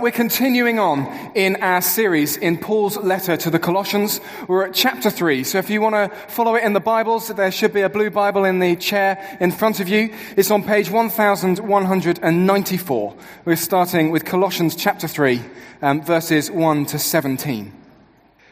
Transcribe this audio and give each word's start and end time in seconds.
We're 0.00 0.12
continuing 0.12 0.78
on 0.78 1.06
in 1.34 1.56
our 1.56 1.82
series 1.82 2.36
in 2.36 2.58
Paul's 2.58 2.96
letter 2.96 3.36
to 3.36 3.50
the 3.50 3.58
Colossians. 3.58 4.20
We're 4.46 4.66
at 4.66 4.74
chapter 4.74 5.10
3. 5.10 5.42
So 5.42 5.58
if 5.58 5.70
you 5.70 5.80
want 5.80 5.96
to 5.96 6.16
follow 6.28 6.54
it 6.54 6.62
in 6.62 6.72
the 6.72 6.78
Bibles, 6.78 7.26
there 7.28 7.50
should 7.50 7.72
be 7.72 7.80
a 7.80 7.88
blue 7.88 8.08
Bible 8.08 8.44
in 8.44 8.60
the 8.60 8.76
chair 8.76 9.36
in 9.40 9.50
front 9.50 9.80
of 9.80 9.88
you. 9.88 10.14
It's 10.36 10.52
on 10.52 10.62
page 10.62 10.88
1194. 10.88 13.14
We're 13.44 13.56
starting 13.56 14.12
with 14.12 14.24
Colossians 14.24 14.76
chapter 14.76 15.08
3, 15.08 15.42
um, 15.82 16.02
verses 16.02 16.48
1 16.48 16.86
to 16.86 16.98
17. 16.98 17.72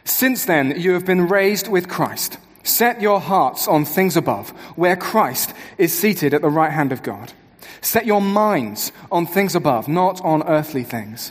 Since 0.04 0.46
then, 0.46 0.80
you 0.80 0.94
have 0.94 1.06
been 1.06 1.28
raised 1.28 1.68
with 1.68 1.88
Christ. 1.88 2.38
Set 2.64 3.00
your 3.00 3.20
hearts 3.20 3.68
on 3.68 3.84
things 3.84 4.16
above, 4.16 4.50
where 4.74 4.96
Christ 4.96 5.54
is 5.78 5.96
seated 5.96 6.34
at 6.34 6.42
the 6.42 6.48
right 6.48 6.72
hand 6.72 6.90
of 6.90 7.04
God. 7.04 7.32
Set 7.82 8.04
your 8.04 8.20
minds 8.20 8.90
on 9.12 9.26
things 9.26 9.54
above, 9.54 9.86
not 9.86 10.20
on 10.22 10.42
earthly 10.48 10.82
things. 10.82 11.30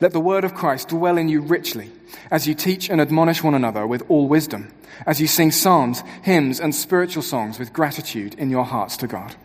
Let 0.00 0.12
the 0.12 0.20
word 0.20 0.44
of 0.44 0.54
Christ 0.54 0.88
dwell 0.88 1.18
in 1.18 1.28
you 1.28 1.40
richly, 1.40 1.90
as 2.30 2.46
you 2.46 2.54
teach 2.54 2.90
and 2.90 3.00
admonish 3.00 3.42
one 3.42 3.54
another 3.54 3.86
with 3.86 4.02
all 4.08 4.28
wisdom, 4.28 4.72
as 5.06 5.20
you 5.20 5.26
sing 5.26 5.50
psalms, 5.50 6.02
hymns, 6.22 6.60
and 6.60 6.74
spiritual 6.74 7.22
songs 7.22 7.58
with 7.58 7.72
gratitude 7.72 8.34
in 8.34 8.50
your 8.50 8.64
hearts 8.64 8.96
to 8.98 9.06
God. 9.06 9.36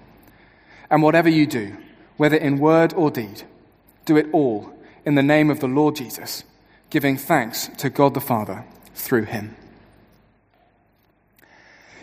And 0.90 1.04
whatever 1.04 1.30
you 1.30 1.48
do, 1.48 1.78
whether 2.18 2.38
in 2.38 2.60
word 2.60 2.94
or 2.94 3.12
deed, 3.12 3.44
do 4.06 4.18
it 4.18 4.28
all 4.32 4.74
in 5.06 5.16
the 5.16 5.24
name 5.24 5.50
of 5.50 5.60
the 5.60 5.68
Lord 5.68 5.96
Jesus, 5.96 6.44
giving 6.90 7.18
thanks 7.18 7.68
to 7.78 7.90
God 7.90 8.14
the 8.14 8.22
Father 8.22 8.66
through 8.94 9.24
him. 9.24 9.56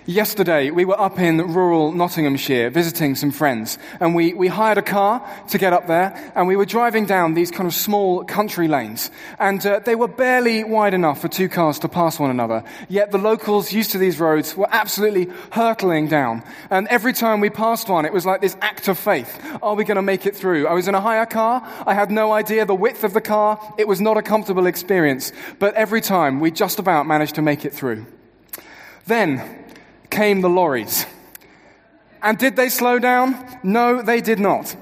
Yesterday, 0.07 0.71
we 0.71 0.85
were 0.85 1.01
up 1.01 1.19
in 1.19 1.55
rural 1.55 1.91
Nottinghamshire 1.91 2.69
visiting 2.69 3.15
some 3.15 3.31
friends, 3.31 3.79
and 4.01 4.15
we, 4.15 4.35
we 4.35 4.49
hired 4.49 4.77
a 4.77 4.83
car 4.83 5.27
to 5.49 5.57
get 5.57 5.73
up 5.73 5.87
there, 5.87 6.31
and 6.35 6.47
we 6.47 6.57
were 6.57 6.67
driving 6.67 7.07
down 7.07 7.33
these 7.33 7.51
kind 7.51 7.67
of 7.67 7.73
small 7.73 8.23
country 8.23 8.69
lanes, 8.69 9.11
and 9.39 9.65
uh, 9.65 9.79
they 9.79 9.95
were 9.95 10.07
barely 10.07 10.63
wide 10.63 10.93
enough 10.93 11.23
for 11.23 11.29
two 11.29 11.49
cars 11.49 11.79
to 11.79 11.89
pass 11.89 12.21
one 12.21 12.29
another. 12.29 12.65
Yet 12.91 13.13
the 13.13 13.19
locals 13.19 13.73
used 13.73 13.93
to 13.93 13.99
these 13.99 14.21
roads 14.21 14.55
were 14.55 14.69
absolutely 14.71 15.31
hurtling 15.53 16.09
down, 16.09 16.43
and 16.69 16.87
every 16.89 17.15
time 17.15 17.41
we 17.41 17.49
passed 17.49 17.89
one, 17.89 18.05
it 18.05 18.13
was 18.13 18.27
like 18.27 18.43
this 18.43 18.59
act 18.61 18.89
of 18.89 18.99
faith. 18.99 19.41
Are 19.63 19.75
we 19.75 19.85
going 19.85 19.97
to 19.97 20.03
make 20.03 20.27
it 20.27 20.37
through? 20.37 20.67
I 20.67 20.75
was 20.75 20.87
in 20.87 20.95
a 20.95 21.01
hire 21.01 21.25
car. 21.25 21.67
I 21.87 21.95
had 21.95 22.11
no 22.11 22.31
idea 22.31 22.67
the 22.67 22.75
width 22.75 23.05
of 23.05 23.15
the 23.15 23.23
car. 23.23 23.59
It 23.79 23.89
was 23.89 24.03
not 24.03 24.19
a 24.19 24.23
comfortable 24.23 24.67
experience, 24.67 25.33
but 25.59 25.73
every 25.77 26.03
time 26.03 26.41
we 26.41 26.51
just 26.51 26.79
about 26.79 27.07
managed 27.07 27.37
to 27.37 27.43
make 27.43 27.65
it 27.65 27.73
through. 27.73 28.05
Then, 29.07 29.64
came 30.15 30.41
the 30.41 30.49
lorries. 30.49 31.07
And 32.23 32.39
did 32.39 32.57
they 32.57 32.69
slow 32.69 32.99
down? 32.99 33.37
No, 33.63 34.01
they 34.01 34.21
did 34.21 34.39
not. 34.39 34.75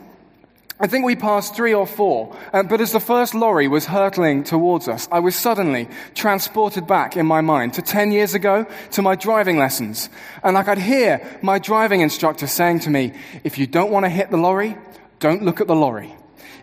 I 0.78 0.88
think 0.88 1.04
we 1.04 1.16
passed 1.16 1.54
three 1.54 1.72
or 1.72 1.86
four, 1.86 2.36
uh, 2.52 2.64
but 2.64 2.80
as 2.80 2.92
the 2.92 3.00
first 3.00 3.34
lorry 3.34 3.68
was 3.68 3.86
hurtling 3.86 4.42
towards 4.42 4.88
us, 4.88 5.08
I 5.12 5.20
was 5.20 5.36
suddenly 5.36 5.88
transported 6.14 6.86
back 6.86 7.16
in 7.16 7.24
my 7.24 7.40
mind 7.40 7.74
to 7.74 7.82
10 7.82 8.10
years 8.10 8.34
ago 8.34 8.66
to 8.92 9.02
my 9.02 9.14
driving 9.14 9.58
lessons. 9.58 10.10
And 10.42 10.58
I 10.58 10.64
could 10.64 10.78
hear 10.78 11.20
my 11.40 11.58
driving 11.60 12.00
instructor 12.00 12.46
saying 12.46 12.80
to 12.80 12.90
me, 12.90 13.12
if 13.44 13.58
you 13.58 13.66
don't 13.66 13.92
want 13.92 14.04
to 14.04 14.10
hit 14.10 14.30
the 14.30 14.36
lorry, 14.36 14.76
don't 15.20 15.44
look 15.44 15.60
at 15.60 15.68
the 15.68 15.76
lorry. 15.76 16.12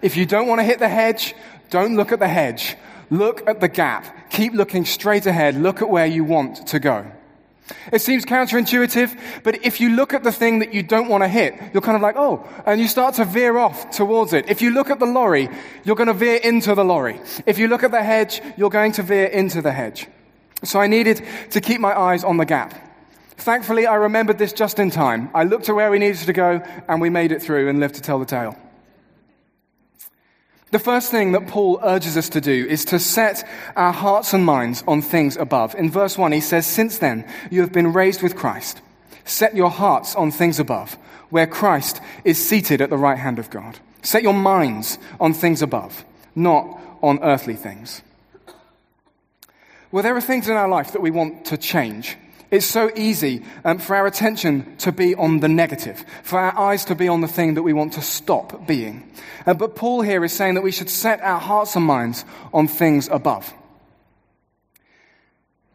If 0.02 0.18
you 0.18 0.26
don't 0.26 0.48
want 0.48 0.60
to 0.60 0.66
hit 0.66 0.80
the 0.80 0.90
hedge, 0.90 1.34
don't 1.70 1.96
look 1.96 2.12
at 2.12 2.20
the 2.20 2.28
hedge. 2.28 2.76
Look 3.10 3.48
at 3.48 3.62
the 3.62 3.70
gap. 3.70 4.30
Keep 4.30 4.54
looking 4.54 4.86
straight 4.86 5.26
ahead. 5.26 5.56
Look 5.56 5.82
at 5.82 5.90
where 5.90 6.06
you 6.06 6.24
want 6.24 6.68
to 6.68 6.80
go. 6.80 7.10
It 7.92 8.02
seems 8.02 8.26
counterintuitive, 8.26 9.44
but 9.44 9.66
if 9.66 9.80
you 9.80 9.90
look 9.90 10.14
at 10.14 10.24
the 10.24 10.32
thing 10.32 10.60
that 10.60 10.74
you 10.74 10.84
don't 10.84 11.08
want 11.08 11.24
to 11.24 11.28
hit, 11.28 11.56
you're 11.74 11.82
kind 11.82 11.96
of 11.96 12.02
like, 12.02 12.16
oh, 12.18 12.48
and 12.66 12.80
you 12.80 12.88
start 12.88 13.16
to 13.16 13.26
veer 13.26 13.58
off 13.58 13.92
towards 13.92 14.34
it. 14.34 14.50
If 14.50 14.62
you 14.62 14.72
look 14.72 14.90
at 14.90 15.00
the 15.00 15.06
lorry, 15.06 15.50
you're 15.84 15.96
going 15.96 16.08
to 16.08 16.14
veer 16.14 16.38
into 16.38 16.76
the 16.76 16.86
lorry. 16.86 17.20
If 17.46 17.60
you 17.60 17.68
look 17.68 17.84
at 17.84 17.92
the 17.92 18.04
hedge, 18.04 18.42
you're 18.58 18.70
going 18.70 18.94
to 18.94 19.04
veer 19.04 19.26
into 19.26 19.62
the 19.62 19.72
hedge. 19.72 20.08
So 20.64 20.80
I 20.80 20.88
needed 20.88 21.26
to 21.52 21.62
keep 21.62 21.80
my 21.80 21.98
eyes 21.98 22.24
on 22.24 22.38
the 22.38 22.46
gap. 22.46 22.74
Thankfully, 23.38 23.86
I 23.88 23.96
remembered 23.96 24.38
this 24.38 24.52
just 24.52 24.80
in 24.80 24.92
time. 24.92 25.30
I 25.34 25.44
looked 25.44 25.66
to 25.66 25.74
where 25.74 25.90
we 25.90 26.00
needed 26.00 26.20
to 26.26 26.34
go, 26.34 26.62
and 26.88 27.00
we 27.00 27.10
made 27.10 27.32
it 27.32 27.42
through 27.42 27.70
and 27.70 27.80
lived 27.80 27.96
to 27.96 28.02
tell 28.02 28.20
the 28.20 28.26
tale. 28.26 28.58
The 30.72 30.80
first 30.80 31.10
thing 31.10 31.32
that 31.32 31.48
Paul 31.48 31.80
urges 31.82 32.16
us 32.16 32.30
to 32.30 32.42
do 32.42 32.66
is 32.68 32.86
to 32.86 33.00
set 33.00 33.48
our 33.76 33.92
hearts 33.92 34.34
and 34.34 34.46
minds 34.46 34.84
on 34.88 35.02
things 35.02 35.36
above. 35.36 35.74
In 35.74 35.90
verse 35.90 36.18
1, 36.18 36.32
he 36.32 36.42
says, 36.42 36.68
Since 36.68 37.00
then, 37.00 37.26
you 37.50 37.62
have 37.62 37.72
been 37.72 37.92
raised 37.92 38.22
with 38.22 38.36
Christ. 38.36 38.82
Set 39.26 39.56
your 39.56 39.72
hearts 39.72 40.16
on 40.16 40.30
things 40.30 40.60
above, 40.60 40.94
where 41.30 41.48
Christ 41.48 42.02
is 42.24 42.44
seated 42.44 42.82
at 42.82 42.92
the 42.92 42.98
right 42.98 43.18
hand 43.18 43.40
of 43.40 43.50
God. 43.50 43.80
Set 44.04 44.22
your 44.22 44.34
minds 44.34 45.00
on 45.20 45.34
things 45.34 45.62
above, 45.64 46.06
not 46.36 46.80
on 47.02 47.24
earthly 47.24 47.56
things. 47.56 48.04
Well, 49.92 50.04
there 50.04 50.16
are 50.16 50.22
things 50.22 50.48
in 50.48 50.56
our 50.56 50.70
life 50.70 50.92
that 50.92 51.02
we 51.02 51.10
want 51.10 51.46
to 51.46 51.58
change. 51.58 52.16
It's 52.52 52.66
so 52.66 52.92
easy 52.96 53.46
um, 53.64 53.78
for 53.78 53.96
our 53.96 54.08
attention 54.08 54.76
to 54.78 54.92
be 54.92 55.14
on 55.14 55.40
the 55.40 55.48
negative, 55.48 56.04
for 56.24 56.40
our 56.40 56.58
eyes 56.58 56.86
to 56.86 56.96
be 56.96 57.08
on 57.08 57.22
the 57.22 57.28
thing 57.28 57.54
that 57.54 57.64
we 57.64 57.74
want 57.74 57.94
to 57.94 58.02
stop 58.02 58.66
being. 58.66 59.12
Uh, 59.46 59.54
but 59.54 59.76
Paul 59.76 60.02
here 60.02 60.24
is 60.26 60.34
saying 60.34 60.56
that 60.56 60.64
we 60.64 60.72
should 60.72 60.90
set 60.90 61.22
our 61.22 61.40
hearts 61.40 61.76
and 61.76 61.86
minds 61.86 62.26
on 62.52 62.68
things 62.68 63.08
above. 63.08 63.54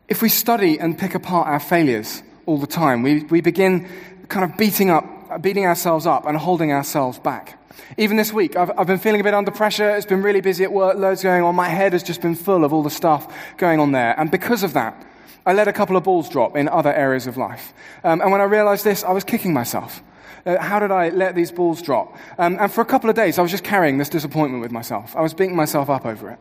If 0.08 0.20
we 0.20 0.28
study 0.28 0.78
and 0.78 0.98
pick 0.98 1.14
apart 1.14 1.46
our 1.46 1.60
failures 1.60 2.22
all 2.44 2.58
the 2.58 2.66
time, 2.66 3.02
we, 3.02 3.22
we 3.24 3.40
begin 3.40 3.88
kind 4.28 4.50
of 4.50 4.58
beating 4.58 4.90
up, 4.90 5.40
beating 5.40 5.66
ourselves 5.66 6.06
up 6.06 6.26
and 6.26 6.36
holding 6.36 6.72
ourselves 6.72 7.20
back. 7.20 7.60
Even 7.98 8.16
this 8.16 8.32
week, 8.32 8.56
I've, 8.56 8.76
I've 8.76 8.86
been 8.88 8.98
feeling 8.98 9.20
a 9.20 9.24
bit 9.24 9.34
under 9.34 9.52
pressure. 9.52 9.90
It's 9.90 10.06
been 10.06 10.22
really 10.22 10.40
busy 10.40 10.64
at 10.64 10.72
work, 10.72 10.96
loads 10.96 11.22
going 11.22 11.42
on. 11.44 11.54
My 11.54 11.68
head 11.68 11.92
has 11.92 12.02
just 12.02 12.20
been 12.20 12.34
full 12.34 12.64
of 12.64 12.72
all 12.72 12.82
the 12.82 12.90
stuff 12.90 13.32
going 13.58 13.78
on 13.78 13.92
there. 13.92 14.18
And 14.18 14.30
because 14.30 14.64
of 14.64 14.72
that, 14.72 15.00
I 15.46 15.52
let 15.52 15.68
a 15.68 15.72
couple 15.72 15.96
of 15.96 16.04
balls 16.04 16.28
drop 16.28 16.56
in 16.56 16.68
other 16.68 16.92
areas 16.92 17.26
of 17.26 17.36
life. 17.36 17.72
Um, 18.02 18.20
and 18.20 18.30
when 18.32 18.40
I 18.40 18.44
realized 18.44 18.84
this, 18.84 19.04
I 19.04 19.12
was 19.12 19.24
kicking 19.24 19.52
myself. 19.52 20.02
Uh, 20.46 20.60
how 20.60 20.78
did 20.78 20.90
I 20.90 21.08
let 21.08 21.34
these 21.34 21.50
balls 21.50 21.80
drop? 21.80 22.16
Um, 22.38 22.58
and 22.60 22.70
for 22.70 22.80
a 22.80 22.84
couple 22.84 23.08
of 23.08 23.16
days, 23.16 23.38
I 23.38 23.42
was 23.42 23.50
just 23.50 23.64
carrying 23.64 23.98
this 23.98 24.08
disappointment 24.08 24.62
with 24.62 24.72
myself. 24.72 25.16
I 25.16 25.22
was 25.22 25.32
beating 25.32 25.56
myself 25.56 25.88
up 25.88 26.04
over 26.04 26.30
it. 26.30 26.38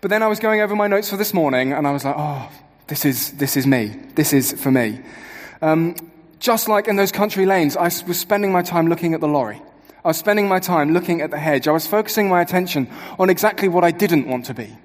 But 0.00 0.10
then 0.10 0.22
I 0.22 0.26
was 0.26 0.38
going 0.38 0.60
over 0.60 0.74
my 0.74 0.86
notes 0.86 1.10
for 1.10 1.16
this 1.16 1.34
morning, 1.34 1.72
and 1.72 1.86
I 1.86 1.90
was 1.90 2.04
like, 2.04 2.14
oh, 2.16 2.50
this 2.86 3.04
is, 3.04 3.32
this 3.32 3.56
is 3.56 3.66
me. 3.66 3.94
This 4.14 4.32
is 4.32 4.52
for 4.52 4.70
me. 4.70 5.00
Um, 5.62 5.96
just 6.40 6.68
like 6.68 6.88
in 6.88 6.96
those 6.96 7.12
country 7.12 7.46
lanes, 7.46 7.76
I 7.76 7.84
was 7.84 8.18
spending 8.18 8.52
my 8.52 8.62
time 8.62 8.88
looking 8.88 9.14
at 9.14 9.20
the 9.20 9.28
lorry. 9.28 9.62
I 10.04 10.08
was 10.08 10.18
spending 10.18 10.46
my 10.48 10.58
time 10.58 10.92
looking 10.92 11.22
at 11.22 11.30
the 11.30 11.38
hedge. 11.38 11.66
I 11.66 11.72
was 11.72 11.86
focusing 11.86 12.28
my 12.28 12.42
attention 12.42 12.88
on 13.18 13.30
exactly 13.30 13.68
what 13.68 13.84
I 13.84 13.90
didn't 13.90 14.28
want 14.28 14.44
to 14.46 14.54
be. 14.54 14.76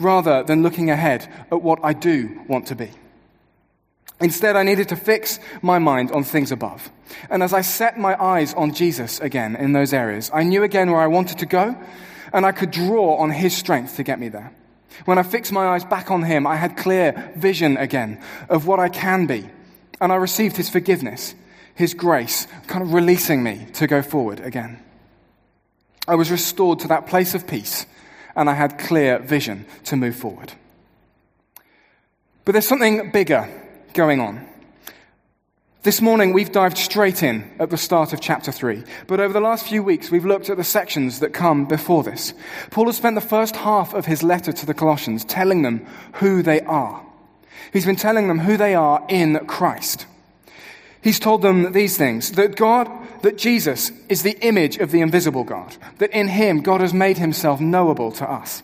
Rather 0.00 0.42
than 0.42 0.62
looking 0.62 0.90
ahead 0.90 1.28
at 1.52 1.62
what 1.62 1.78
I 1.82 1.92
do 1.92 2.40
want 2.48 2.66
to 2.68 2.74
be. 2.74 2.90
Instead, 4.20 4.56
I 4.56 4.62
needed 4.62 4.88
to 4.90 4.96
fix 4.96 5.38
my 5.62 5.78
mind 5.78 6.10
on 6.12 6.24
things 6.24 6.52
above. 6.52 6.90
And 7.30 7.42
as 7.42 7.52
I 7.52 7.62
set 7.62 7.98
my 7.98 8.20
eyes 8.22 8.52
on 8.54 8.74
Jesus 8.74 9.18
again 9.20 9.56
in 9.56 9.72
those 9.72 9.92
areas, 9.94 10.30
I 10.32 10.42
knew 10.42 10.62
again 10.62 10.90
where 10.90 11.00
I 11.00 11.06
wanted 11.06 11.38
to 11.38 11.46
go, 11.46 11.76
and 12.32 12.44
I 12.44 12.52
could 12.52 12.70
draw 12.70 13.16
on 13.16 13.30
His 13.30 13.56
strength 13.56 13.96
to 13.96 14.02
get 14.02 14.20
me 14.20 14.28
there. 14.28 14.52
When 15.06 15.18
I 15.18 15.22
fixed 15.22 15.52
my 15.52 15.68
eyes 15.68 15.84
back 15.84 16.10
on 16.10 16.22
Him, 16.22 16.46
I 16.46 16.56
had 16.56 16.76
clear 16.76 17.32
vision 17.36 17.76
again 17.78 18.20
of 18.48 18.66
what 18.66 18.78
I 18.78 18.88
can 18.90 19.26
be, 19.26 19.48
and 20.00 20.12
I 20.12 20.16
received 20.16 20.56
His 20.56 20.68
forgiveness, 20.68 21.34
His 21.74 21.94
grace, 21.94 22.46
kind 22.66 22.82
of 22.82 22.92
releasing 22.92 23.42
me 23.42 23.66
to 23.74 23.86
go 23.86 24.02
forward 24.02 24.40
again. 24.40 24.80
I 26.06 26.16
was 26.16 26.30
restored 26.30 26.80
to 26.80 26.88
that 26.88 27.06
place 27.06 27.34
of 27.34 27.46
peace, 27.46 27.86
and 28.40 28.48
I 28.48 28.54
had 28.54 28.78
clear 28.78 29.18
vision 29.18 29.66
to 29.84 29.96
move 29.96 30.16
forward. 30.16 30.54
But 32.46 32.52
there's 32.52 32.66
something 32.66 33.10
bigger 33.10 33.46
going 33.92 34.18
on. 34.18 34.48
This 35.82 36.00
morning, 36.00 36.32
we've 36.32 36.50
dived 36.50 36.78
straight 36.78 37.22
in 37.22 37.50
at 37.58 37.68
the 37.68 37.76
start 37.76 38.14
of 38.14 38.22
chapter 38.22 38.50
3. 38.50 38.82
But 39.06 39.20
over 39.20 39.34
the 39.34 39.42
last 39.42 39.66
few 39.66 39.82
weeks, 39.82 40.10
we've 40.10 40.24
looked 40.24 40.48
at 40.48 40.56
the 40.56 40.64
sections 40.64 41.20
that 41.20 41.34
come 41.34 41.66
before 41.66 42.02
this. 42.02 42.32
Paul 42.70 42.86
has 42.86 42.96
spent 42.96 43.14
the 43.14 43.20
first 43.20 43.56
half 43.56 43.92
of 43.92 44.06
his 44.06 44.22
letter 44.22 44.52
to 44.52 44.64
the 44.64 44.72
Colossians 44.72 45.22
telling 45.22 45.60
them 45.60 45.86
who 46.14 46.42
they 46.42 46.62
are. 46.62 47.04
He's 47.74 47.84
been 47.84 47.96
telling 47.96 48.28
them 48.28 48.38
who 48.38 48.56
they 48.56 48.74
are 48.74 49.04
in 49.10 49.38
Christ. 49.48 50.06
He's 51.02 51.18
told 51.18 51.42
them 51.42 51.72
these 51.72 51.96
things 51.96 52.32
that 52.32 52.56
God, 52.56 52.88
that 53.22 53.38
Jesus 53.38 53.90
is 54.08 54.22
the 54.22 54.38
image 54.40 54.76
of 54.76 54.90
the 54.90 55.00
invisible 55.00 55.44
God, 55.44 55.76
that 55.98 56.10
in 56.10 56.28
him 56.28 56.60
God 56.60 56.80
has 56.80 56.92
made 56.92 57.18
himself 57.18 57.60
knowable 57.60 58.12
to 58.12 58.30
us. 58.30 58.62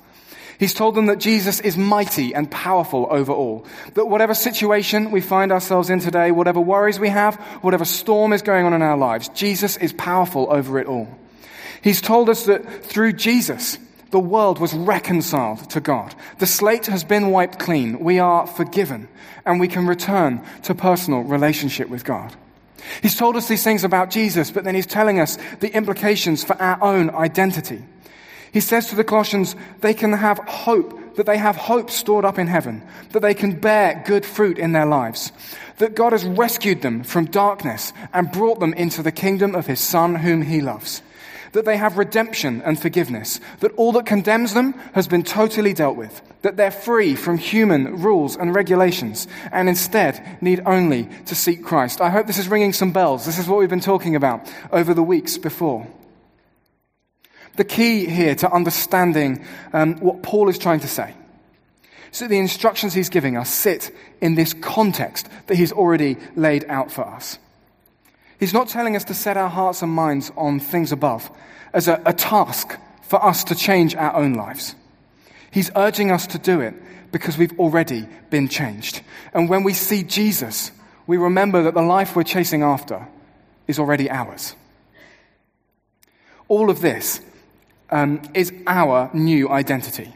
He's 0.58 0.74
told 0.74 0.94
them 0.94 1.06
that 1.06 1.18
Jesus 1.18 1.60
is 1.60 1.76
mighty 1.76 2.34
and 2.34 2.50
powerful 2.50 3.06
over 3.10 3.32
all. 3.32 3.66
That 3.94 4.06
whatever 4.06 4.32
situation 4.34 5.10
we 5.10 5.20
find 5.20 5.52
ourselves 5.52 5.90
in 5.90 6.00
today, 6.00 6.30
whatever 6.30 6.60
worries 6.60 6.98
we 6.98 7.10
have, 7.10 7.36
whatever 7.60 7.84
storm 7.84 8.32
is 8.32 8.42
going 8.42 8.64
on 8.64 8.72
in 8.72 8.80
our 8.80 8.96
lives, 8.96 9.28
Jesus 9.28 9.76
is 9.76 9.92
powerful 9.92 10.46
over 10.50 10.78
it 10.78 10.86
all. 10.86 11.08
He's 11.82 12.00
told 12.00 12.30
us 12.30 12.46
that 12.46 12.84
through 12.84 13.12
Jesus, 13.14 13.78
the 14.10 14.20
world 14.20 14.58
was 14.58 14.74
reconciled 14.74 15.68
to 15.70 15.80
God. 15.80 16.14
The 16.38 16.46
slate 16.46 16.86
has 16.86 17.04
been 17.04 17.30
wiped 17.30 17.58
clean. 17.58 17.98
We 17.98 18.18
are 18.18 18.46
forgiven 18.46 19.08
and 19.44 19.60
we 19.60 19.68
can 19.68 19.86
return 19.86 20.42
to 20.62 20.74
personal 20.74 21.20
relationship 21.20 21.88
with 21.88 22.04
God. 22.04 22.34
He's 23.02 23.16
told 23.16 23.36
us 23.36 23.48
these 23.48 23.64
things 23.64 23.84
about 23.84 24.10
Jesus, 24.10 24.50
but 24.50 24.64
then 24.64 24.74
he's 24.74 24.86
telling 24.86 25.18
us 25.18 25.38
the 25.60 25.74
implications 25.74 26.44
for 26.44 26.60
our 26.60 26.82
own 26.82 27.10
identity. 27.10 27.82
He 28.52 28.60
says 28.60 28.88
to 28.88 28.94
the 28.96 29.04
Colossians, 29.04 29.56
they 29.80 29.92
can 29.92 30.12
have 30.12 30.38
hope, 30.38 31.16
that 31.16 31.26
they 31.26 31.38
have 31.38 31.56
hope 31.56 31.90
stored 31.90 32.24
up 32.24 32.38
in 32.38 32.46
heaven, 32.46 32.82
that 33.12 33.20
they 33.20 33.34
can 33.34 33.58
bear 33.58 34.02
good 34.06 34.24
fruit 34.24 34.58
in 34.58 34.72
their 34.72 34.86
lives, 34.86 35.32
that 35.78 35.94
God 35.94 36.12
has 36.12 36.24
rescued 36.24 36.82
them 36.82 37.02
from 37.02 37.26
darkness 37.26 37.92
and 38.12 38.32
brought 38.32 38.60
them 38.60 38.72
into 38.74 39.02
the 39.02 39.12
kingdom 39.12 39.54
of 39.54 39.66
his 39.66 39.80
Son, 39.80 40.14
whom 40.14 40.42
he 40.42 40.60
loves, 40.60 41.02
that 41.56 41.64
they 41.64 41.76
have 41.78 41.96
redemption 41.96 42.60
and 42.62 42.78
forgiveness, 42.78 43.40
that 43.60 43.72
all 43.76 43.92
that 43.92 44.04
condemns 44.04 44.52
them 44.52 44.72
has 44.92 45.08
been 45.08 45.22
totally 45.22 45.72
dealt 45.72 45.96
with, 45.96 46.20
that 46.42 46.58
they're 46.58 46.70
free 46.70 47.14
from 47.14 47.38
human 47.38 48.02
rules 48.02 48.36
and 48.36 48.54
regulations, 48.54 49.26
and 49.50 49.66
instead 49.66 50.38
need 50.42 50.62
only 50.66 51.08
to 51.24 51.34
seek 51.34 51.64
Christ. 51.64 52.02
I 52.02 52.10
hope 52.10 52.26
this 52.26 52.38
is 52.38 52.48
ringing 52.48 52.74
some 52.74 52.92
bells. 52.92 53.24
This 53.24 53.38
is 53.38 53.48
what 53.48 53.58
we've 53.58 53.70
been 53.70 53.80
talking 53.80 54.16
about 54.16 54.52
over 54.70 54.92
the 54.92 55.02
weeks 55.02 55.38
before. 55.38 55.86
The 57.56 57.64
key 57.64 58.04
here 58.04 58.34
to 58.34 58.52
understanding 58.52 59.42
um, 59.72 59.94
what 60.00 60.22
Paul 60.22 60.50
is 60.50 60.58
trying 60.58 60.80
to 60.80 60.88
say. 60.88 61.14
So 62.10 62.28
the 62.28 62.38
instructions 62.38 62.92
he's 62.92 63.08
giving 63.08 63.38
us 63.38 63.48
sit 63.48 63.94
in 64.20 64.34
this 64.34 64.52
context 64.52 65.26
that 65.46 65.56
he's 65.56 65.72
already 65.72 66.18
laid 66.34 66.66
out 66.68 66.92
for 66.92 67.06
us. 67.06 67.38
He's 68.38 68.52
not 68.52 68.68
telling 68.68 68.96
us 68.96 69.04
to 69.04 69.14
set 69.14 69.36
our 69.36 69.48
hearts 69.48 69.82
and 69.82 69.92
minds 69.92 70.30
on 70.36 70.60
things 70.60 70.92
above 70.92 71.30
as 71.72 71.88
a, 71.88 72.00
a 72.04 72.12
task 72.12 72.76
for 73.02 73.24
us 73.24 73.44
to 73.44 73.54
change 73.54 73.94
our 73.94 74.14
own 74.14 74.34
lives. 74.34 74.74
He's 75.50 75.70
urging 75.74 76.10
us 76.10 76.26
to 76.28 76.38
do 76.38 76.60
it 76.60 76.74
because 77.12 77.38
we've 77.38 77.58
already 77.58 78.06
been 78.30 78.48
changed. 78.48 79.00
And 79.32 79.48
when 79.48 79.62
we 79.64 79.72
see 79.72 80.02
Jesus, 80.02 80.70
we 81.06 81.16
remember 81.16 81.62
that 81.62 81.74
the 81.74 81.82
life 81.82 82.16
we're 82.16 82.24
chasing 82.24 82.62
after 82.62 83.06
is 83.66 83.78
already 83.78 84.10
ours. 84.10 84.54
All 86.48 86.68
of 86.68 86.80
this 86.80 87.20
um, 87.90 88.20
is 88.34 88.52
our 88.66 89.10
new 89.14 89.48
identity. 89.48 90.12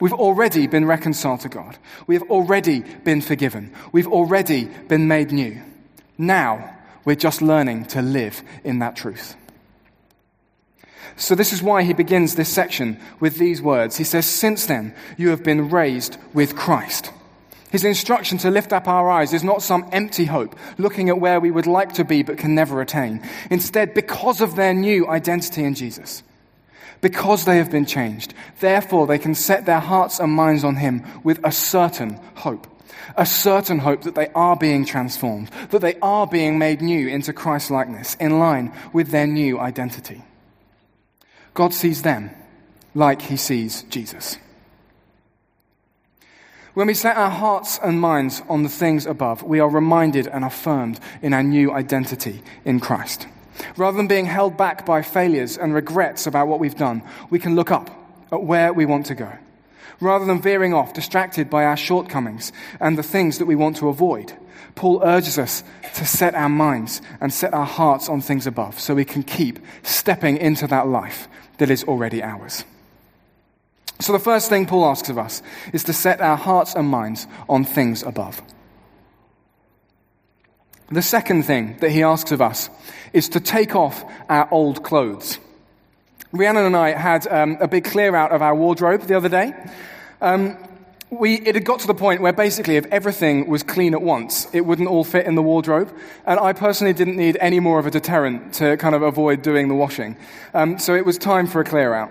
We've 0.00 0.12
already 0.12 0.66
been 0.66 0.84
reconciled 0.84 1.40
to 1.40 1.48
God. 1.48 1.78
We 2.06 2.16
have 2.16 2.28
already 2.28 2.80
been 2.80 3.20
forgiven. 3.20 3.72
We've 3.92 4.08
already 4.08 4.64
been 4.64 5.06
made 5.06 5.30
new. 5.30 5.62
Now, 6.18 6.76
we're 7.04 7.16
just 7.16 7.42
learning 7.42 7.86
to 7.86 8.02
live 8.02 8.42
in 8.64 8.78
that 8.80 8.96
truth. 8.96 9.36
So, 11.16 11.34
this 11.34 11.52
is 11.52 11.62
why 11.62 11.82
he 11.82 11.92
begins 11.92 12.34
this 12.34 12.48
section 12.48 12.98
with 13.20 13.36
these 13.36 13.60
words. 13.60 13.96
He 13.96 14.04
says, 14.04 14.24
Since 14.24 14.66
then, 14.66 14.94
you 15.18 15.28
have 15.28 15.44
been 15.44 15.68
raised 15.68 16.16
with 16.32 16.56
Christ. 16.56 17.10
His 17.70 17.84
instruction 17.84 18.38
to 18.38 18.50
lift 18.50 18.72
up 18.72 18.86
our 18.86 19.10
eyes 19.10 19.32
is 19.32 19.44
not 19.44 19.62
some 19.62 19.88
empty 19.92 20.26
hope, 20.26 20.56
looking 20.78 21.08
at 21.08 21.20
where 21.20 21.40
we 21.40 21.50
would 21.50 21.66
like 21.66 21.94
to 21.94 22.04
be 22.04 22.22
but 22.22 22.38
can 22.38 22.54
never 22.54 22.80
attain. 22.80 23.26
Instead, 23.50 23.94
because 23.94 24.40
of 24.40 24.56
their 24.56 24.74
new 24.74 25.08
identity 25.08 25.64
in 25.64 25.74
Jesus, 25.74 26.22
because 27.02 27.44
they 27.44 27.56
have 27.58 27.70
been 27.70 27.84
changed. 27.84 28.32
Therefore, 28.60 29.06
they 29.06 29.18
can 29.18 29.34
set 29.34 29.66
their 29.66 29.80
hearts 29.80 30.18
and 30.18 30.32
minds 30.32 30.64
on 30.64 30.76
Him 30.76 31.04
with 31.22 31.40
a 31.44 31.52
certain 31.52 32.18
hope. 32.36 32.66
A 33.16 33.26
certain 33.26 33.78
hope 33.78 34.02
that 34.02 34.14
they 34.14 34.28
are 34.34 34.56
being 34.56 34.84
transformed, 34.84 35.48
that 35.70 35.80
they 35.80 35.98
are 36.00 36.26
being 36.26 36.58
made 36.58 36.80
new 36.80 37.08
into 37.08 37.32
Christ 37.32 37.70
likeness, 37.70 38.14
in 38.16 38.38
line 38.38 38.72
with 38.92 39.08
their 39.08 39.26
new 39.26 39.58
identity. 39.58 40.22
God 41.54 41.74
sees 41.74 42.02
them 42.02 42.30
like 42.94 43.22
He 43.22 43.36
sees 43.36 43.82
Jesus. 43.84 44.38
When 46.74 46.86
we 46.86 46.94
set 46.94 47.18
our 47.18 47.30
hearts 47.30 47.78
and 47.82 48.00
minds 48.00 48.42
on 48.48 48.62
the 48.62 48.68
things 48.70 49.04
above, 49.04 49.42
we 49.42 49.60
are 49.60 49.68
reminded 49.68 50.26
and 50.26 50.42
affirmed 50.42 50.98
in 51.20 51.34
our 51.34 51.42
new 51.42 51.70
identity 51.70 52.42
in 52.64 52.80
Christ. 52.80 53.26
Rather 53.76 53.98
than 53.98 54.06
being 54.06 54.24
held 54.24 54.56
back 54.56 54.86
by 54.86 55.02
failures 55.02 55.58
and 55.58 55.74
regrets 55.74 56.26
about 56.26 56.48
what 56.48 56.60
we've 56.60 56.76
done, 56.76 57.02
we 57.28 57.38
can 57.38 57.54
look 57.54 57.70
up 57.70 57.90
at 58.32 58.42
where 58.42 58.72
we 58.72 58.86
want 58.86 59.04
to 59.06 59.14
go. 59.14 59.30
Rather 60.02 60.24
than 60.24 60.42
veering 60.42 60.74
off, 60.74 60.92
distracted 60.92 61.48
by 61.48 61.64
our 61.64 61.76
shortcomings 61.76 62.52
and 62.80 62.98
the 62.98 63.04
things 63.04 63.38
that 63.38 63.46
we 63.46 63.54
want 63.54 63.76
to 63.76 63.88
avoid, 63.88 64.32
Paul 64.74 65.00
urges 65.04 65.38
us 65.38 65.62
to 65.94 66.04
set 66.04 66.34
our 66.34 66.48
minds 66.48 67.00
and 67.20 67.32
set 67.32 67.54
our 67.54 67.64
hearts 67.64 68.08
on 68.08 68.20
things 68.20 68.48
above 68.48 68.80
so 68.80 68.96
we 68.96 69.04
can 69.04 69.22
keep 69.22 69.60
stepping 69.84 70.38
into 70.38 70.66
that 70.66 70.88
life 70.88 71.28
that 71.58 71.70
is 71.70 71.84
already 71.84 72.20
ours. 72.20 72.64
So, 74.00 74.12
the 74.12 74.18
first 74.18 74.48
thing 74.48 74.66
Paul 74.66 74.86
asks 74.86 75.08
of 75.08 75.18
us 75.18 75.40
is 75.72 75.84
to 75.84 75.92
set 75.92 76.20
our 76.20 76.36
hearts 76.36 76.74
and 76.74 76.88
minds 76.88 77.28
on 77.48 77.64
things 77.64 78.02
above. 78.02 78.42
The 80.90 81.02
second 81.02 81.44
thing 81.44 81.76
that 81.78 81.92
he 81.92 82.02
asks 82.02 82.32
of 82.32 82.42
us 82.42 82.70
is 83.12 83.28
to 83.30 83.40
take 83.40 83.76
off 83.76 84.04
our 84.28 84.48
old 84.50 84.82
clothes. 84.82 85.38
Rhiannon 86.32 86.64
and 86.64 86.76
I 86.76 86.92
had 86.92 87.26
um, 87.28 87.58
a 87.60 87.68
big 87.68 87.84
clear 87.84 88.16
out 88.16 88.32
of 88.32 88.40
our 88.40 88.54
wardrobe 88.54 89.02
the 89.02 89.16
other 89.16 89.28
day. 89.28 89.52
Um, 90.22 90.56
we, 91.10 91.34
it 91.34 91.54
had 91.54 91.66
got 91.66 91.80
to 91.80 91.86
the 91.86 91.94
point 91.94 92.22
where 92.22 92.32
basically, 92.32 92.76
if 92.76 92.86
everything 92.86 93.48
was 93.48 93.62
clean 93.62 93.92
at 93.92 94.00
once, 94.00 94.48
it 94.54 94.62
wouldn't 94.62 94.88
all 94.88 95.04
fit 95.04 95.26
in 95.26 95.34
the 95.34 95.42
wardrobe. 95.42 95.94
And 96.24 96.40
I 96.40 96.54
personally 96.54 96.94
didn't 96.94 97.16
need 97.16 97.36
any 97.38 97.60
more 97.60 97.78
of 97.78 97.84
a 97.84 97.90
deterrent 97.90 98.54
to 98.54 98.78
kind 98.78 98.94
of 98.94 99.02
avoid 99.02 99.42
doing 99.42 99.68
the 99.68 99.74
washing. 99.74 100.16
Um, 100.54 100.78
so 100.78 100.94
it 100.94 101.04
was 101.04 101.18
time 101.18 101.46
for 101.46 101.60
a 101.60 101.64
clear 101.64 101.92
out. 101.92 102.10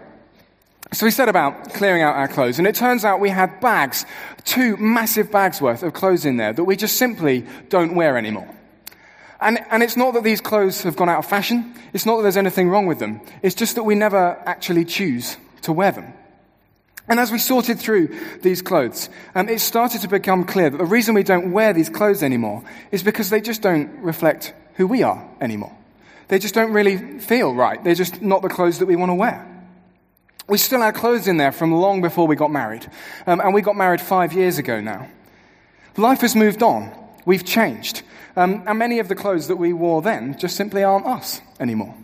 So 0.93 1.07
we 1.07 1.11
set 1.11 1.27
about 1.27 1.73
clearing 1.73 2.03
out 2.03 2.15
our 2.15 2.27
clothes, 2.27 2.59
and 2.59 2.67
it 2.67 2.75
turns 2.75 3.03
out 3.03 3.21
we 3.21 3.29
had 3.29 3.59
bags, 3.59 4.05
two 4.43 4.77
massive 4.77 5.31
bags 5.31 5.59
worth 5.61 5.81
of 5.81 5.93
clothes 5.93 6.25
in 6.25 6.37
there 6.37 6.53
that 6.53 6.63
we 6.63 6.75
just 6.75 6.97
simply 6.97 7.47
don't 7.69 7.95
wear 7.95 8.19
anymore. 8.19 8.53
And, 9.41 9.60
and 9.71 9.81
it's 9.81 9.98
not 9.98 10.13
that 10.13 10.24
these 10.24 10.39
clothes 10.39 10.83
have 10.83 10.95
gone 10.95 11.10
out 11.10 11.19
of 11.19 11.25
fashion. 11.25 11.74
It's 11.93 12.05
not 12.05 12.17
that 12.17 12.21
there's 12.24 12.38
anything 12.38 12.69
wrong 12.69 12.86
with 12.86 13.00
them. 13.00 13.21
It's 13.41 13.55
just 13.55 13.75
that 13.75 13.83
we 13.83 13.95
never 13.95 14.39
actually 14.45 14.86
choose 14.86 15.36
to 15.63 15.74
wear 15.74 15.91
them. 15.91 16.13
And 17.07 17.19
as 17.19 17.31
we 17.31 17.39
sorted 17.39 17.79
through 17.79 18.17
these 18.41 18.62
clothes, 18.62 19.10
um, 19.33 19.50
it 19.50 19.60
started 19.60 20.01
to 20.01 20.07
become 20.07 20.45
clear 20.45 20.69
that 20.69 20.77
the 20.77 20.86
reason 20.86 21.15
we 21.15 21.24
don't 21.24 21.51
wear 21.51 21.74
these 21.74 21.89
clothes 21.89 22.21
anymore 22.21 22.63
is 22.91 23.01
because 23.01 23.31
they 23.31 23.41
just 23.41 23.63
don't 23.63 23.89
reflect 24.01 24.53
who 24.75 24.86
we 24.86 25.01
are 25.01 25.27
anymore. 25.41 25.75
They 26.27 26.38
just 26.39 26.53
don't 26.53 26.71
really 26.71 27.19
feel 27.19 27.53
right. 27.53 27.83
They're 27.83 27.95
just 27.95 28.21
not 28.21 28.43
the 28.43 28.50
clothes 28.50 28.79
that 28.79 28.86
we 28.86 28.95
want 28.95 29.10
to 29.10 29.15
wear. 29.15 29.48
We 30.48 30.57
still 30.60 30.81
had 30.81 30.95
clothes 30.95 31.27
in 31.27 31.38
there 31.38 31.51
from 31.51 31.74
long 31.74 32.01
before 32.01 32.27
we 32.27 32.36
got 32.36 32.51
married. 32.51 32.89
Um, 33.25 33.41
and 33.41 33.53
we 33.53 33.62
got 33.62 33.75
married 33.75 34.01
five 34.01 34.33
years 34.33 34.57
ago 34.57 34.79
now. 34.79 35.10
Life 35.98 36.21
has 36.21 36.36
moved 36.36 36.62
on. 36.63 36.93
We've 37.25 37.43
changed. 37.43 38.03
Um, 38.35 38.63
and 38.65 38.79
many 38.79 39.00
of 39.00 39.07
the 39.07 39.15
clothes 39.15 39.47
that 39.47 39.57
we 39.57 39.73
wore 39.73 40.01
then 40.01 40.38
just 40.38 40.55
simply 40.55 40.83
aren't 40.83 41.05
us 41.05 41.41
anymore. 41.59 41.95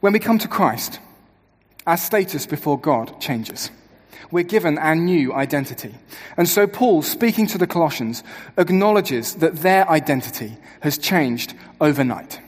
When 0.00 0.12
we 0.12 0.18
come 0.18 0.38
to 0.38 0.48
Christ, 0.48 0.98
Our 1.86 1.96
status 1.96 2.46
before 2.46 2.78
God 2.78 3.20
changes. 3.20 3.70
We're 4.30 4.44
given 4.44 4.78
our 4.78 4.94
new 4.94 5.32
identity. 5.32 5.94
And 6.36 6.48
so 6.48 6.66
Paul, 6.66 7.02
speaking 7.02 7.46
to 7.48 7.58
the 7.58 7.66
Colossians, 7.66 8.22
acknowledges 8.56 9.34
that 9.36 9.56
their 9.56 9.88
identity 9.90 10.56
has 10.80 10.98
changed 10.98 11.54
overnight. 11.80 12.40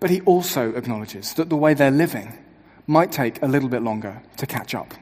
But 0.00 0.10
he 0.10 0.20
also 0.22 0.72
acknowledges 0.74 1.34
that 1.34 1.50
the 1.50 1.56
way 1.56 1.74
they're 1.74 1.90
living 1.90 2.38
might 2.86 3.12
take 3.12 3.42
a 3.42 3.46
little 3.46 3.68
bit 3.68 3.82
longer 3.82 4.22
to 4.36 4.46
catch 4.46 4.74
up. 4.74 4.94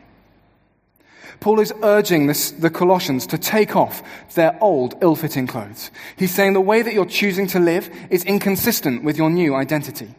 Paul 1.40 1.60
is 1.60 1.72
urging 1.82 2.26
this, 2.26 2.50
the 2.50 2.70
Colossians 2.70 3.26
to 3.28 3.38
take 3.38 3.76
off 3.76 4.02
their 4.34 4.56
old, 4.62 4.94
ill 5.02 5.16
fitting 5.16 5.46
clothes. 5.46 5.90
He's 6.16 6.34
saying 6.34 6.52
the 6.52 6.60
way 6.60 6.82
that 6.82 6.94
you're 6.94 7.06
choosing 7.06 7.46
to 7.48 7.60
live 7.60 7.90
is 8.10 8.24
inconsistent 8.24 9.04
with 9.04 9.16
your 9.16 9.30
new 9.30 9.54
identity. 9.54 10.14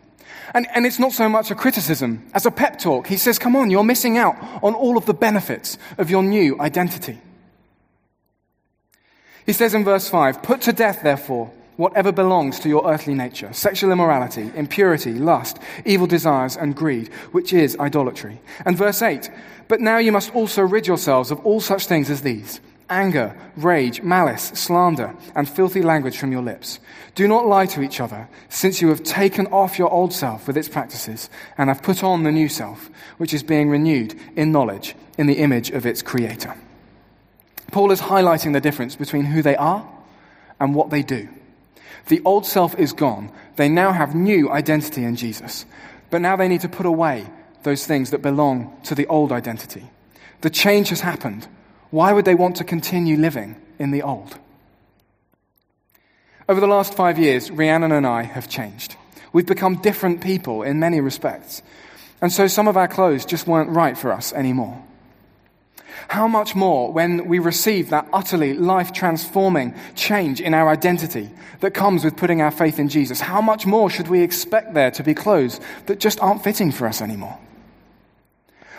And, 0.54 0.68
and 0.74 0.86
it's 0.86 1.00
not 1.00 1.12
so 1.12 1.28
much 1.28 1.52
a 1.52 1.56
criticism 1.56 2.26
as 2.34 2.46
a 2.46 2.52
pep 2.52 2.80
talk. 2.80 3.08
He 3.08 3.18
says, 3.18 3.38
Come 3.38 3.56
on, 3.56 3.70
you're 3.70 3.84
missing 3.84 4.18
out 4.18 4.36
on 4.64 4.74
all 4.74 4.98
of 4.98 5.06
the 5.06 5.14
benefits 5.14 5.78
of 5.98 6.10
your 6.10 6.24
new 6.24 6.60
identity. 6.60 7.20
He 9.46 9.54
says 9.54 9.74
in 9.74 9.84
verse 9.84 10.10
5 10.10 10.44
Put 10.44 10.62
to 10.62 10.74
death, 10.74 11.02
therefore, 11.04 11.52
whatever 11.78 12.12
belongs 12.12 12.60
to 12.60 12.70
your 12.70 12.92
earthly 12.92 13.14
nature 13.14 13.54
sexual 13.54 13.92
immorality, 13.92 14.52
impurity, 14.56 15.14
lust, 15.14 15.58
evil 15.86 16.08
desires, 16.08 16.58
and 16.58 16.76
greed, 16.76 17.08
which 17.32 17.54
is 17.54 17.78
idolatry. 17.80 18.40
And 18.66 18.78
verse 18.78 19.02
8 19.02 19.30
But 19.68 19.80
now 19.80 19.98
you 19.98 20.12
must 20.12 20.36
also 20.36 20.64
rid 20.64 20.86
yourselves 20.86 21.32
of 21.32 21.40
all 21.46 21.62
such 21.62 21.88
things 21.88 22.10
as 22.10 22.22
these 22.22 22.60
anger, 22.90 23.36
rage, 23.56 24.02
malice, 24.02 24.44
slander, 24.54 25.14
and 25.36 25.50
filthy 25.50 25.82
language 25.82 26.18
from 26.18 26.32
your 26.32 26.42
lips. 26.42 26.80
Do 27.16 27.28
not 27.28 27.46
lie 27.46 27.66
to 27.68 27.82
each 27.82 28.00
other, 28.00 28.30
since 28.50 28.82
you 28.82 28.90
have 28.90 29.04
taken 29.04 29.48
off 29.48 29.78
your 29.78 29.92
old 29.92 30.14
self 30.14 30.48
with 30.48 30.58
its 30.58 30.70
practices 30.70 31.30
and 31.58 31.70
have 31.70 31.84
put 31.84 32.04
on 32.04 32.24
the 32.24 32.32
new 32.32 32.48
self, 32.48 32.90
which 33.18 33.34
is 33.34 33.44
being 33.44 33.70
renewed 33.70 34.16
in 34.36 34.52
knowledge 34.52 34.96
in 35.18 35.28
the 35.28 35.40
image 35.40 35.72
of 35.72 35.86
its 35.86 36.02
creator. 36.02 36.56
Paul 37.72 37.92
is 37.92 38.00
highlighting 38.00 38.54
the 38.54 38.62
difference 38.62 38.96
between 38.96 39.26
who 39.26 39.42
they 39.42 39.56
are 39.56 39.88
and 40.60 40.74
what 40.74 40.90
they 40.90 41.04
do. 41.04 41.28
The 42.08 42.22
old 42.26 42.46
self 42.46 42.78
is 42.80 42.94
gone. 42.94 43.32
They 43.56 43.70
now 43.70 43.92
have 43.92 44.16
new 44.16 44.50
identity 44.50 45.04
in 45.04 45.16
Jesus. 45.16 45.66
But 46.10 46.22
now 46.22 46.36
they 46.36 46.48
need 46.48 46.62
to 46.62 46.70
put 46.70 46.86
away 46.86 47.28
those 47.64 47.86
things 47.86 48.12
that 48.12 48.22
belong 48.22 48.78
to 48.84 48.96
the 48.96 49.08
old 49.08 49.32
identity. 49.32 49.84
The 50.42 50.50
change 50.50 50.90
has 50.90 51.02
happened 51.02 51.48
why 51.90 52.12
would 52.12 52.26
they 52.26 52.36
want 52.36 52.58
to 52.58 52.64
continue 52.64 53.18
living 53.18 53.56
in 53.80 53.92
the 53.92 54.04
old? 54.04 54.38
Over 56.50 56.60
the 56.60 56.68
last 56.68 56.94
five 56.94 57.18
years, 57.18 57.52
Rhiannon 57.52 57.92
and 57.92 58.06
I 58.06 58.24
have 58.24 58.50
changed. 58.50 58.96
We've 59.34 59.46
become 59.46 59.82
different 59.82 60.22
people 60.22 60.64
in 60.64 60.80
many 60.80 61.02
respects. 61.02 61.62
And 62.22 62.32
so 62.32 62.48
some 62.48 62.68
of 62.68 62.78
our 62.78 62.88
clothes 62.88 63.26
just 63.26 63.48
weren't 63.48 63.70
right 63.70 63.98
for 63.98 64.12
us 64.12 64.34
anymore. 64.34 64.84
How 66.08 66.28
much 66.28 66.56
more 66.56 66.92
when 66.92 67.28
we 67.28 67.40
receive 67.40 67.90
that 67.90 68.08
utterly 68.14 68.54
life 68.54 68.94
transforming 68.94 69.74
change 69.96 70.40
in 70.40 70.54
our 70.54 70.70
identity 70.70 71.30
that 71.60 71.74
comes 71.74 72.04
with 72.04 72.16
putting 72.16 72.42
our 72.42 72.52
faith 72.52 72.80
in 72.80 72.90
Jesus? 72.90 73.20
How 73.20 73.42
much 73.42 73.66
more 73.66 73.90
should 73.90 74.08
we 74.08 74.22
expect 74.22 74.74
there 74.74 74.92
to 74.92 75.04
be 75.04 75.14
clothes 75.14 75.60
that 75.88 76.00
just 76.00 76.20
aren't 76.22 76.44
fitting 76.44 76.72
for 76.72 76.88
us 76.88 77.02
anymore? 77.02 77.38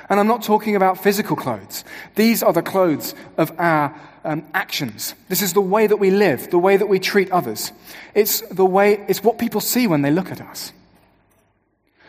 And 0.08 0.18
I'm 0.18 0.26
not 0.26 0.42
talking 0.42 0.74
about 0.74 1.02
physical 1.02 1.36
clothes. 1.36 1.84
These 2.14 2.42
are 2.42 2.52
the 2.52 2.62
clothes 2.62 3.14
of 3.36 3.52
our 3.58 3.94
um, 4.24 4.46
actions. 4.54 5.14
This 5.28 5.42
is 5.42 5.52
the 5.52 5.60
way 5.60 5.86
that 5.86 5.98
we 5.98 6.10
live, 6.10 6.50
the 6.50 6.58
way 6.58 6.76
that 6.76 6.88
we 6.88 6.98
treat 6.98 7.30
others. 7.30 7.72
It's 8.14 8.40
the 8.48 8.64
way, 8.64 9.04
it's 9.08 9.22
what 9.22 9.38
people 9.38 9.60
see 9.60 9.86
when 9.86 10.02
they 10.02 10.10
look 10.10 10.30
at 10.30 10.40
us. 10.40 10.72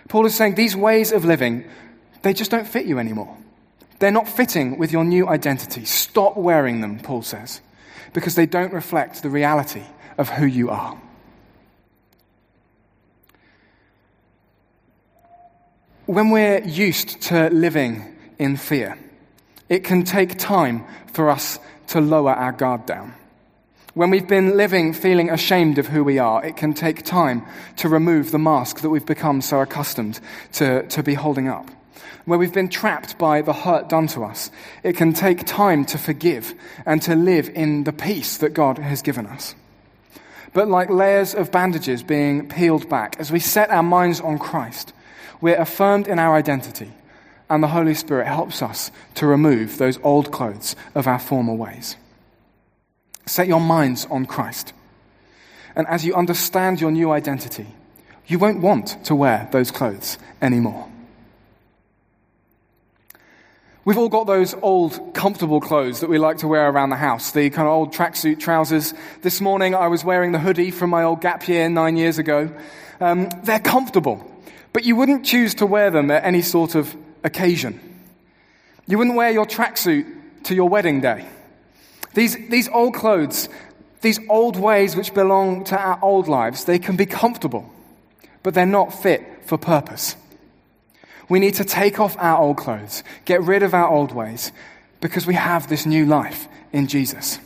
Paul 0.08 0.26
is 0.26 0.36
saying 0.36 0.56
these 0.56 0.76
ways 0.76 1.12
of 1.12 1.26
living, 1.26 1.66
they 2.22 2.34
just 2.34 2.52
don't 2.52 2.68
fit 2.68 2.86
you 2.86 3.00
anymore. 3.00 3.38
They're 4.00 4.12
not 4.12 4.28
fitting 4.28 4.78
with 4.78 4.92
your 4.92 5.04
new 5.04 5.28
identity. 5.28 5.86
Stop 5.86 6.38
wearing 6.38 6.82
them, 6.82 7.00
Paul 7.00 7.22
says, 7.22 7.62
because 8.14 8.36
they 8.36 8.46
don't 8.46 8.74
reflect 8.74 9.22
the 9.22 9.30
reality 9.30 9.84
of 10.18 10.30
who 10.30 10.46
you 10.46 10.70
are. 10.70 11.00
when 16.10 16.32
we're 16.32 16.64
used 16.64 17.22
to 17.22 17.52
living 17.52 18.04
in 18.40 18.58
fear, 18.58 18.98
it 19.70 19.84
can 19.84 20.04
take 20.04 20.40
time 20.40 20.84
for 21.14 21.30
us 21.30 21.60
to 21.86 22.02
lower 22.02 22.32
our 22.32 22.52
guard 22.52 22.84
down. 22.88 23.14
When 23.94 24.10
we've 24.10 24.28
been 24.28 24.58
living 24.58 24.94
feeling 24.94 25.30
ashamed 25.30 25.78
of 25.78 25.86
who 25.86 26.04
we 26.04 26.18
are, 26.18 26.44
it 26.44 26.58
can 26.58 26.74
take 26.74 27.06
time 27.06 27.46
to 27.78 27.90
remove 27.90 28.32
the 28.32 28.40
mask 28.40 28.80
that 28.80 28.90
we've 28.90 29.06
become 29.06 29.40
so 29.42 29.60
accustomed 29.60 30.20
to, 30.54 30.82
to 30.88 31.04
be 31.04 31.14
holding 31.14 31.48
up. 31.48 31.70
Where 32.26 32.40
we've 32.40 32.54
been 32.54 32.70
trapped 32.70 33.18
by 33.18 33.42
the 33.42 33.54
hurt 33.54 33.90
done 33.90 34.08
to 34.08 34.24
us, 34.24 34.52
it 34.84 34.96
can 34.96 35.14
take 35.14 35.46
time 35.46 35.86
to 35.86 35.98
forgive 35.98 36.54
and 36.86 37.02
to 37.04 37.16
live 37.16 37.50
in 37.50 37.84
the 37.84 37.94
peace 37.94 38.38
that 38.38 38.54
God 38.54 38.78
has 38.78 39.02
given 39.02 39.26
us. 39.26 39.56
But 40.54 40.68
like 40.68 40.90
layers 40.90 41.36
of 41.36 41.52
bandages 41.52 42.04
being 42.04 42.50
peeled 42.50 42.90
back, 42.90 43.16
as 43.20 43.32
we 43.32 43.40
set 43.40 43.70
our 43.70 43.84
minds 43.84 44.20
on 44.20 44.40
Christ, 44.40 44.94
we're 45.42 45.60
affirmed 45.60 46.08
in 46.08 46.20
our 46.20 46.36
identity, 46.36 46.92
and 47.50 47.64
the 47.64 47.68
Holy 47.68 47.94
Spirit 47.94 48.28
helps 48.28 48.62
us 48.62 48.92
to 49.16 49.28
remove 49.28 49.78
those 49.78 50.00
old 50.04 50.32
clothes 50.32 50.76
of 50.96 51.08
our 51.08 51.20
former 51.20 51.54
ways. 51.54 51.96
Set 53.26 53.48
your 53.48 53.62
minds 53.62 54.08
on 54.10 54.26
Christ. 54.26 54.74
And 55.76 55.88
as 55.88 56.04
you 56.04 56.16
understand 56.16 56.82
your 56.82 56.92
new 56.92 57.12
identity, 57.12 57.68
you 58.26 58.40
won't 58.40 58.62
want 58.62 59.04
to 59.06 59.16
wear 59.16 59.48
those 59.52 59.72
clothes 59.72 60.18
anymore. 60.42 60.89
We've 63.90 63.98
all 63.98 64.08
got 64.08 64.28
those 64.28 64.54
old, 64.62 65.16
comfortable 65.16 65.60
clothes 65.60 66.02
that 66.02 66.12
we 66.12 66.20
like 66.20 66.38
to 66.38 66.48
wear 66.48 66.70
around 66.70 66.92
the 66.92 66.96
house, 66.96 67.32
the 67.32 67.50
kind 67.50 67.68
of 67.68 67.74
old 67.74 67.92
tracksuit 67.92 68.40
trousers. 68.40 68.94
This 69.24 69.42
morning 69.42 69.74
I 69.74 69.88
was 69.88 70.06
wearing 70.06 70.32
the 70.32 70.38
hoodie 70.38 70.70
from 70.70 70.92
my 70.92 71.02
old 71.02 71.22
gap 71.22 71.48
year 71.48 71.68
nine 71.70 71.98
years 71.98 72.20
ago. 72.20 72.56
Um, 73.02 73.30
they're 73.42 73.60
comfortable. 73.60 74.24
But 74.74 74.84
you 74.84 74.96
wouldn't 74.96 75.26
choose 75.26 75.56
to 75.56 75.66
wear 75.66 75.90
them 75.90 76.12
at 76.12 76.24
any 76.24 76.44
sort 76.44 76.76
of 76.76 76.96
occasion. 77.24 77.80
You 78.86 79.00
wouldn't 79.00 79.16
wear 79.16 79.32
your 79.32 79.48
tracksuit 79.48 80.06
to 80.44 80.54
your 80.54 80.70
wedding 80.70 81.02
day. 81.02 81.26
These, 82.14 82.38
these 82.48 82.70
old 82.70 82.94
clothes, 82.94 83.50
these 84.02 84.20
old 84.30 84.56
ways 84.56 84.96
which 84.96 85.16
belong 85.16 85.64
to 85.64 85.76
our 85.76 85.98
old 86.04 86.28
lives, 86.28 86.66
they 86.66 86.78
can 86.78 86.96
be 86.96 87.08
comfortable, 87.08 87.68
but 88.44 88.54
they're 88.54 88.68
not 88.68 89.02
fit 89.02 89.48
for 89.48 89.58
purpose. 89.58 90.16
We 91.30 91.40
need 91.40 91.56
to 91.56 91.64
take 91.64 92.00
off 92.00 92.18
our 92.20 92.42
old 92.42 92.58
clothes, 92.58 93.04
get 93.26 93.42
rid 93.44 93.64
of 93.64 93.74
our 93.74 93.88
old 93.88 94.12
ways, 94.12 94.52
because 95.00 95.28
we 95.28 95.36
have 95.36 95.70
this 95.70 95.86
new 95.86 96.06
life 96.06 96.48
in 96.74 96.88
Jesus. 96.88 97.40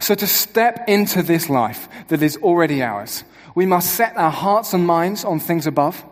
So 0.00 0.14
to 0.14 0.26
step 0.26 0.88
into 0.88 1.22
this 1.22 1.50
life 1.50 1.88
that 2.08 2.22
is 2.22 2.36
already 2.38 2.82
ours, 2.82 3.24
we 3.54 3.66
must 3.66 3.94
set 3.94 4.16
our 4.16 4.30
hearts 4.30 4.72
and 4.72 4.86
minds 4.86 5.24
on 5.24 5.40
things 5.40 5.66
above 5.66 6.04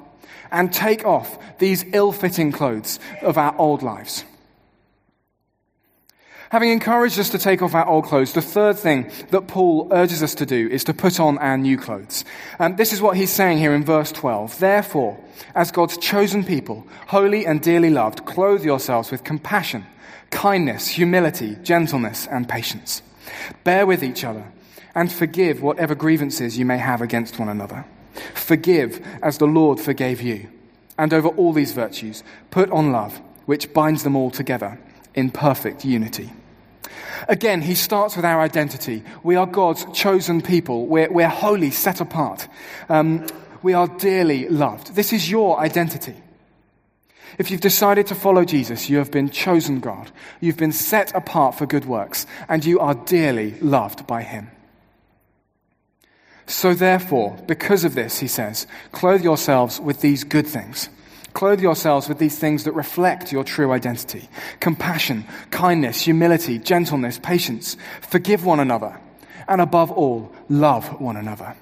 and 0.50 0.72
take 0.72 1.04
off 1.04 1.38
these 1.58 1.84
ill 1.92 2.12
fitting 2.12 2.52
clothes 2.52 2.98
of 3.22 3.38
our 3.38 3.56
old 3.58 3.82
lives. 3.82 4.25
Having 6.50 6.71
encouraged 6.71 7.19
us 7.19 7.31
to 7.31 7.38
take 7.38 7.61
off 7.61 7.75
our 7.75 7.87
old 7.87 8.05
clothes, 8.05 8.33
the 8.33 8.43
third 8.43 8.79
thing 8.79 9.11
that 9.31 9.49
Paul 9.49 9.88
urges 9.91 10.23
us 10.23 10.35
to 10.37 10.47
do 10.47 10.69
is 10.69 10.85
to 10.85 10.95
put 10.95 11.19
on 11.19 11.38
our 11.38 11.59
new 11.59 11.76
clothes. 11.76 12.25
And 12.59 12.76
this 12.76 12.93
is 12.93 13.03
what 13.03 13.17
he's 13.17 13.33
saying 13.33 13.59
here 13.59 13.75
in 13.75 13.85
verse 13.85 14.12
12. 14.12 14.59
Therefore, 14.61 15.19
as 15.55 15.73
God's 15.73 15.99
chosen 15.99 16.45
people, 16.45 16.87
holy 17.09 17.45
and 17.47 17.61
dearly 17.61 17.91
loved, 17.91 18.26
clothe 18.26 18.65
yourselves 18.65 19.11
with 19.11 19.25
compassion, 19.25 19.87
kindness, 20.31 20.87
humility, 20.87 21.57
gentleness, 21.62 22.29
and 22.29 22.49
patience. 22.49 23.03
Bear 23.65 23.85
with 23.85 24.05
each 24.05 24.23
other 24.23 24.53
and 24.95 25.12
forgive 25.12 25.62
whatever 25.62 25.97
grievances 25.97 26.57
you 26.57 26.65
may 26.65 26.79
have 26.79 27.03
against 27.03 27.41
one 27.41 27.49
another. 27.49 27.85
Forgive 28.35 29.05
as 29.21 29.38
the 29.38 29.47
Lord 29.47 29.81
forgave 29.81 30.23
you. 30.23 30.49
And 30.97 31.12
over 31.12 31.29
all 31.29 31.53
these 31.53 31.73
virtues, 31.73 32.23
put 32.50 32.71
on 32.71 32.93
love, 32.93 33.21
which 33.47 33.75
binds 33.75 34.05
them 34.05 34.17
all 34.17 34.31
together 34.31 34.79
in 35.16 35.30
perfect 35.30 35.85
unity. 35.85 36.32
Again, 37.28 37.62
he 37.62 37.75
starts 37.75 38.14
with 38.14 38.25
our 38.25 38.40
identity. 38.40 39.02
We 39.23 39.35
are 39.37 39.46
God's 39.46 39.85
chosen 39.92 40.42
people. 40.42 40.87
We're, 40.87 41.11
we're 41.11 41.28
holy, 41.28 41.70
set 41.70 42.00
apart. 42.00 42.46
Um, 42.88 43.26
we 43.62 43.73
are 43.73 43.88
dearly 43.88 44.49
loved. 44.49 44.94
This 44.94 45.12
is 45.12 45.28
your 45.28 45.58
identity. 45.58 46.14
If 47.38 47.50
you've 47.50 47.61
decided 47.61 48.06
to 48.08 48.14
follow 48.14 48.44
Jesus, 48.44 48.88
you 48.88 48.99
have 48.99 49.11
been 49.11 49.30
chosen 49.30 49.80
God. 49.80 50.11
You've 50.40 50.56
been 50.56 50.73
set 50.73 51.14
apart 51.14 51.56
for 51.56 51.66
good 51.66 51.85
works, 51.85 52.26
and 52.49 52.64
you 52.64 52.78
are 52.78 52.94
dearly 52.94 53.58
loved 53.61 54.06
by 54.06 54.23
Him. 54.23 54.50
So 56.46 56.75
therefore, 56.75 57.37
because 57.46 57.85
of 57.85 57.94
this, 57.94 58.20
he 58.20 58.28
says, 58.28 58.66
clothe 58.92 59.25
yourselves 59.25 59.80
with 59.80 60.00
these 60.00 60.23
good 60.23 60.46
things. 60.46 60.88
Clothe 61.37 61.61
yourselves 61.61 62.09
with 62.09 62.19
these 62.19 62.38
things 62.38 62.64
that 62.64 62.73
reflect 62.73 63.31
your 63.31 63.45
true 63.45 63.71
identity 63.71 64.26
compassion, 64.59 65.26
kindness, 65.50 66.00
humility, 66.00 66.59
gentleness, 66.59 67.19
patience. 67.19 67.76
Forgive 68.00 68.47
one 68.47 68.59
another. 68.59 68.99
And 69.47 69.61
above 69.61 69.93
all, 69.93 70.33
love 70.49 70.99
one 70.99 71.19
another. 71.19 71.55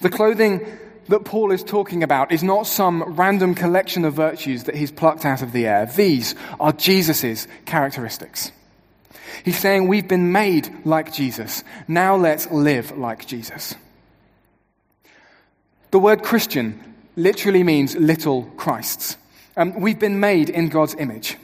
The 0.00 0.08
clothing 0.08 0.64
that 1.08 1.26
Paul 1.26 1.52
is 1.52 1.62
talking 1.62 2.02
about 2.02 2.32
is 2.32 2.42
not 2.42 2.66
some 2.66 3.02
random 3.02 3.54
collection 3.54 4.06
of 4.06 4.14
virtues 4.14 4.64
that 4.64 4.76
he's 4.76 4.90
plucked 4.90 5.26
out 5.26 5.42
of 5.42 5.52
the 5.52 5.66
air. 5.66 5.84
These 5.84 6.34
are 6.58 6.72
Jesus' 6.72 7.46
characteristics. 7.66 8.50
He's 9.44 9.58
saying 9.58 9.88
we've 9.88 10.08
been 10.08 10.32
made 10.32 10.74
like 10.86 11.12
Jesus. 11.12 11.62
Now 11.86 12.16
let's 12.16 12.50
live 12.50 12.96
like 12.96 13.26
Jesus. 13.26 13.74
The 15.90 15.98
word 15.98 16.22
Christian 16.22 16.94
literally 17.16 17.62
means 17.62 17.96
little 17.96 18.44
Christs. 18.56 19.16
Um, 19.56 19.80
we've 19.80 19.98
been 19.98 20.20
made 20.20 20.50
in 20.50 20.68
God's 20.68 20.94
image. 20.94 21.36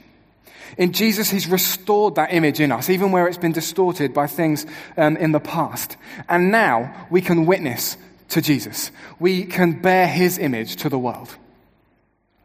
In 0.79 0.93
Jesus, 0.93 1.31
He's 1.31 1.47
restored 1.47 2.15
that 2.15 2.33
image 2.33 2.61
in 2.61 2.73
us, 2.73 2.89
even 2.89 3.13
where 3.13 3.27
it's 3.27 3.39
been 3.39 3.53
distorted 3.53 4.15
by 4.15 4.27
things 4.27 4.67
um, 4.97 5.17
in 5.17 5.33
the 5.33 5.41
past. 5.41 5.97
And 6.29 6.51
now 6.51 7.07
we 7.11 7.21
can 7.21 7.47
witness 7.47 7.97
to 8.31 8.41
Jesus. 8.41 8.91
We 9.19 9.45
can 9.45 9.81
bear 9.81 10.07
His 10.07 10.39
image 10.39 10.77
to 10.77 10.89
the 10.89 10.99
world. 10.99 11.37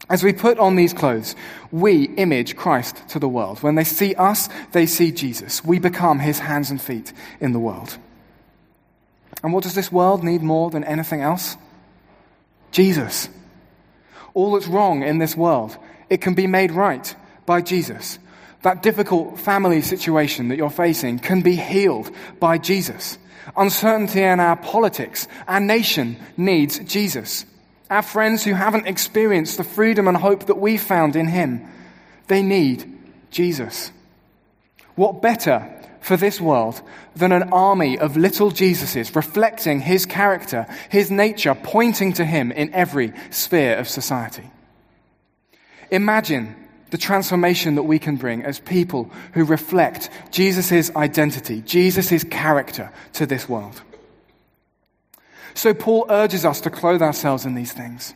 As 0.10 0.24
we 0.24 0.31
put 0.31 0.57
on 0.57 0.75
these 0.75 0.93
clothes, 0.93 1.36
we 1.69 2.03
image 2.03 2.55
Christ 2.55 3.01
to 3.10 3.19
the 3.19 3.27
world. 3.27 3.62
When 3.62 3.75
they 3.75 3.84
see 3.84 4.15
us, 4.15 4.48
they 4.72 4.86
see 4.86 5.12
Jesus. 5.12 5.63
We 5.63 5.79
become 5.79 6.19
His 6.19 6.39
hands 6.39 6.72
and 6.72 6.81
feet 6.81 7.12
in 7.41 7.51
the 7.51 7.60
world. 7.60 7.98
And 9.43 9.53
what 9.53 9.63
does 9.63 9.75
this 9.75 9.91
world 9.91 10.24
need 10.24 10.41
more 10.41 10.69
than 10.69 10.84
anything 10.84 11.22
else? 11.22 11.57
Jesus. 12.71 13.29
All 14.33 14.53
that's 14.53 14.67
wrong 14.67 15.03
in 15.03 15.17
this 15.17 15.36
world, 15.36 15.77
it 16.09 16.21
can 16.21 16.33
be 16.33 16.47
made 16.47 16.71
right 16.71 17.15
by 17.45 17.62
Jesus. 17.62 18.19
That 18.62 18.83
difficult 18.83 19.39
family 19.39 19.81
situation 19.81 20.50
that 20.50 20.57
you're 20.57 20.69
facing 20.69 21.19
can 21.19 21.41
be 21.41 21.55
healed 21.55 22.12
by 22.39 22.57
Jesus. 22.57 23.17
Uncertainty 23.55 24.21
in 24.21 24.39
our 24.39 24.57
politics, 24.57 25.27
our 25.47 25.59
nation 25.59 26.17
needs 26.36 26.79
Jesus. 26.79 27.45
Our 27.89 28.01
friends 28.01 28.43
who 28.43 28.53
haven't 28.53 28.88
experienced 28.88 29.57
the 29.57 29.63
freedom 29.63 30.07
and 30.07 30.17
hope 30.17 30.47
that 30.47 30.59
we 30.59 30.77
found 30.77 31.15
in 31.15 31.27
Him, 31.27 31.65
they 32.27 32.43
need 32.43 32.93
Jesus. 33.31 33.91
What 34.95 35.21
better 35.21 35.76
for 36.07 36.17
this 36.17 36.39
world 36.39 36.81
than 37.15 37.33
an 37.33 37.51
army 37.51 37.99
of 37.99 38.15
little 38.15 38.49
Jesuses 38.49 39.15
reflecting 39.15 39.81
His 39.81 40.05
character, 40.05 40.65
His 40.89 41.11
nature, 41.11 41.53
pointing 41.53 42.13
to 42.13 42.25
Him 42.25 42.51
in 42.51 42.73
every 42.73 43.13
sphere 43.29 43.77
of 43.77 43.89
society? 43.89 44.49
Imagine 45.91 46.55
the 46.91 46.97
transformation 46.97 47.75
that 47.75 47.83
we 47.83 47.99
can 47.99 48.15
bring 48.15 48.43
as 48.43 48.59
people 48.59 49.11
who 49.33 49.43
reflect 49.43 50.09
Jesus' 50.31 50.95
identity, 50.95 51.61
Jesus' 51.61 52.23
character 52.23 52.91
to 53.13 53.25
this 53.25 53.49
world. 53.49 53.81
So 55.53 55.73
Paul 55.73 56.05
urges 56.09 56.45
us 56.45 56.61
to 56.61 56.69
clothe 56.69 57.01
ourselves 57.01 57.45
in 57.45 57.55
these 57.55 57.73
things. 57.73 58.13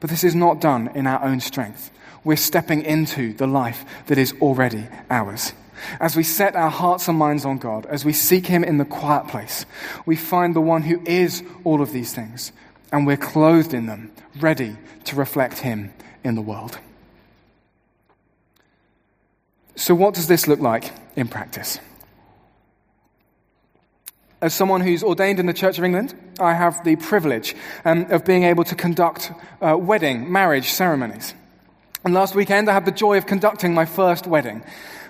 But 0.00 0.10
this 0.10 0.24
is 0.24 0.34
not 0.34 0.60
done 0.60 0.90
in 0.94 1.06
our 1.06 1.22
own 1.22 1.38
strength. 1.38 1.90
We're 2.24 2.36
stepping 2.36 2.82
into 2.82 3.32
the 3.34 3.46
life 3.46 3.84
that 4.06 4.18
is 4.18 4.34
already 4.40 4.88
ours. 5.08 5.52
As 6.00 6.16
we 6.16 6.22
set 6.22 6.56
our 6.56 6.70
hearts 6.70 7.08
and 7.08 7.18
minds 7.18 7.44
on 7.44 7.58
God, 7.58 7.86
as 7.86 8.04
we 8.04 8.12
seek 8.12 8.46
Him 8.46 8.64
in 8.64 8.78
the 8.78 8.84
quiet 8.84 9.28
place, 9.28 9.66
we 10.04 10.16
find 10.16 10.54
the 10.54 10.60
one 10.60 10.82
who 10.82 11.02
is 11.04 11.42
all 11.64 11.82
of 11.82 11.92
these 11.92 12.12
things, 12.14 12.52
and 12.92 13.06
we're 13.06 13.16
clothed 13.16 13.74
in 13.74 13.86
them, 13.86 14.12
ready 14.40 14.76
to 15.04 15.16
reflect 15.16 15.58
Him 15.58 15.92
in 16.24 16.34
the 16.34 16.42
world. 16.42 16.78
So, 19.76 19.94
what 19.94 20.14
does 20.14 20.26
this 20.26 20.48
look 20.48 20.60
like 20.60 20.92
in 21.16 21.28
practice? 21.28 21.78
As 24.40 24.54
someone 24.54 24.80
who's 24.80 25.02
ordained 25.02 25.38
in 25.38 25.46
the 25.46 25.54
Church 25.54 25.78
of 25.78 25.84
England, 25.84 26.14
I 26.38 26.54
have 26.54 26.84
the 26.84 26.96
privilege 26.96 27.54
um, 27.84 28.06
of 28.10 28.24
being 28.24 28.44
able 28.44 28.64
to 28.64 28.74
conduct 28.74 29.32
uh, 29.60 29.76
wedding, 29.76 30.30
marriage 30.30 30.68
ceremonies. 30.70 31.34
And 32.04 32.14
last 32.14 32.34
weekend, 32.34 32.68
I 32.70 32.74
had 32.74 32.84
the 32.84 32.92
joy 32.92 33.18
of 33.18 33.26
conducting 33.26 33.74
my 33.74 33.84
first 33.84 34.26
wedding. 34.26 34.62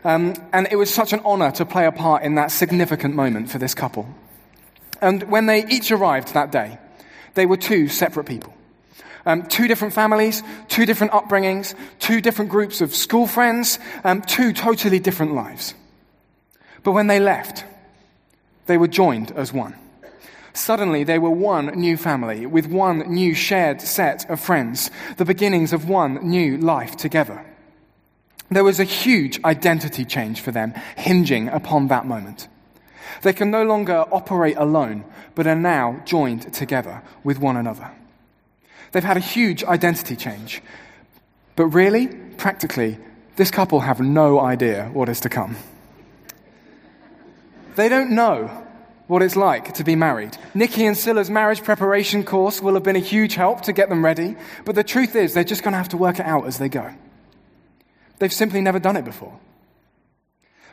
Um, 0.07 0.35
and 0.53 0.69
it 0.71 0.77
was 0.77 0.95
such 0.95 1.13
an 1.13 1.21
honor 1.25 1.51
to 1.51 1.67
play 1.67 1.85
a 1.85 1.91
part 1.91 2.23
in 2.23 2.37
that 2.37 2.53
significant 2.53 3.17
moment 3.17 3.51
for 3.51 3.59
this 3.59 3.75
couple. 3.75 4.07
And 5.01 5.25
when 5.25 5.47
they 5.47 5.67
each 5.67 5.91
arrived 5.91 6.33
that 6.35 6.53
day, 6.53 6.79
they 7.35 7.45
were 7.45 7.57
two 7.57 7.89
separate 7.89 8.23
people. 8.23 8.55
Um, 9.27 9.49
two 9.49 9.67
different 9.67 9.95
families, 9.95 10.45
two 10.69 10.87
different 10.87 11.13
upbringings, 11.13 11.75
two 11.99 12.21
different 12.21 12.53
groups 12.53 12.81
of 12.81 12.95
school 12.95 13.27
friends, 13.27 13.81
um, 14.05 14.23
two 14.23 14.53
totally 14.53 15.01
different 15.01 15.35
lives. 15.35 15.75
But 16.85 16.93
when 16.93 17.09
they 17.09 17.19
left, 17.19 17.65
they 18.67 18.79
were 18.79 18.87
joined 18.87 19.33
as 19.33 19.53
one. 19.53 19.75
Suddenly, 20.53 21.03
they 21.03 21.19
were 21.19 21.31
one 21.31 21.67
new 21.75 21.97
family 21.97 22.47
with 22.47 22.67
one 22.67 23.13
new 23.13 23.35
shared 23.35 23.81
set 23.81 24.31
of 24.31 24.39
friends, 24.39 24.89
the 25.17 25.25
beginnings 25.25 25.73
of 25.73 25.89
one 25.89 26.29
new 26.29 26.59
life 26.59 26.97
together. 26.97 27.45
There 28.51 28.65
was 28.65 28.79
a 28.79 28.85
huge 28.85 29.43
identity 29.45 30.05
change 30.05 30.41
for 30.41 30.53
them, 30.53 30.73
hinging 30.97 31.49
upon 31.49 31.89
that 31.89 32.07
moment. 32.07 32.49
They 33.23 33.33
can 33.33 33.51
no 33.51 33.65
longer 33.65 34.05
operate 34.13 34.57
alone, 34.57 35.05
but 35.35 35.47
are 35.47 35.57
now 35.57 36.03
joined 36.05 36.53
together 36.53 37.03
with 37.25 37.39
one 37.39 37.57
another. 37.57 37.91
They've 38.93 39.03
had 39.03 39.17
a 39.17 39.21
huge 39.21 39.65
identity 39.65 40.17
change. 40.17 40.63
But 41.57 41.67
really, 41.67 42.07
practically, 42.07 42.99
this 43.37 43.51
couple 43.51 43.81
have 43.81 44.01
no 44.01 44.41
idea 44.41 44.91
what 44.93 45.09
is 45.09 45.21
to 45.21 45.29
come. 45.29 45.57
They 47.75 47.89
don't 47.89 48.13
know 48.13 48.65
what 49.07 49.23
it's 49.23 49.37
like 49.37 49.75
to 49.75 49.85
be 49.85 49.97
married. 49.97 50.37
Nicky 50.55 50.87
and 50.87 50.97
Sila's 50.97 51.31
marriage 51.31 51.63
preparation 51.63 52.25
course 52.25 52.61
will 52.61 52.75
have 52.75 52.83
been 52.83 52.97
a 52.97 53.01
huge 53.01 53.35
help 53.35 53.63
to 53.63 53.73
get 53.73 53.89
them 53.89 54.05
ready, 54.05 54.37
but 54.65 54.75
the 54.75 54.85
truth 54.85 55.15
is 55.15 55.35
they're 55.35 55.45
just 55.45 55.63
going 55.63 55.73
to 55.73 55.79
have 55.79 55.91
to 55.91 55.97
work 55.97 56.19
it 56.19 56.27
out 56.27 56.47
as 56.47 56.59
they 56.59 56.69
go. 56.69 56.93
They've 58.19 58.33
simply 58.33 58.61
never 58.61 58.79
done 58.79 58.97
it 58.97 59.05
before. 59.05 59.39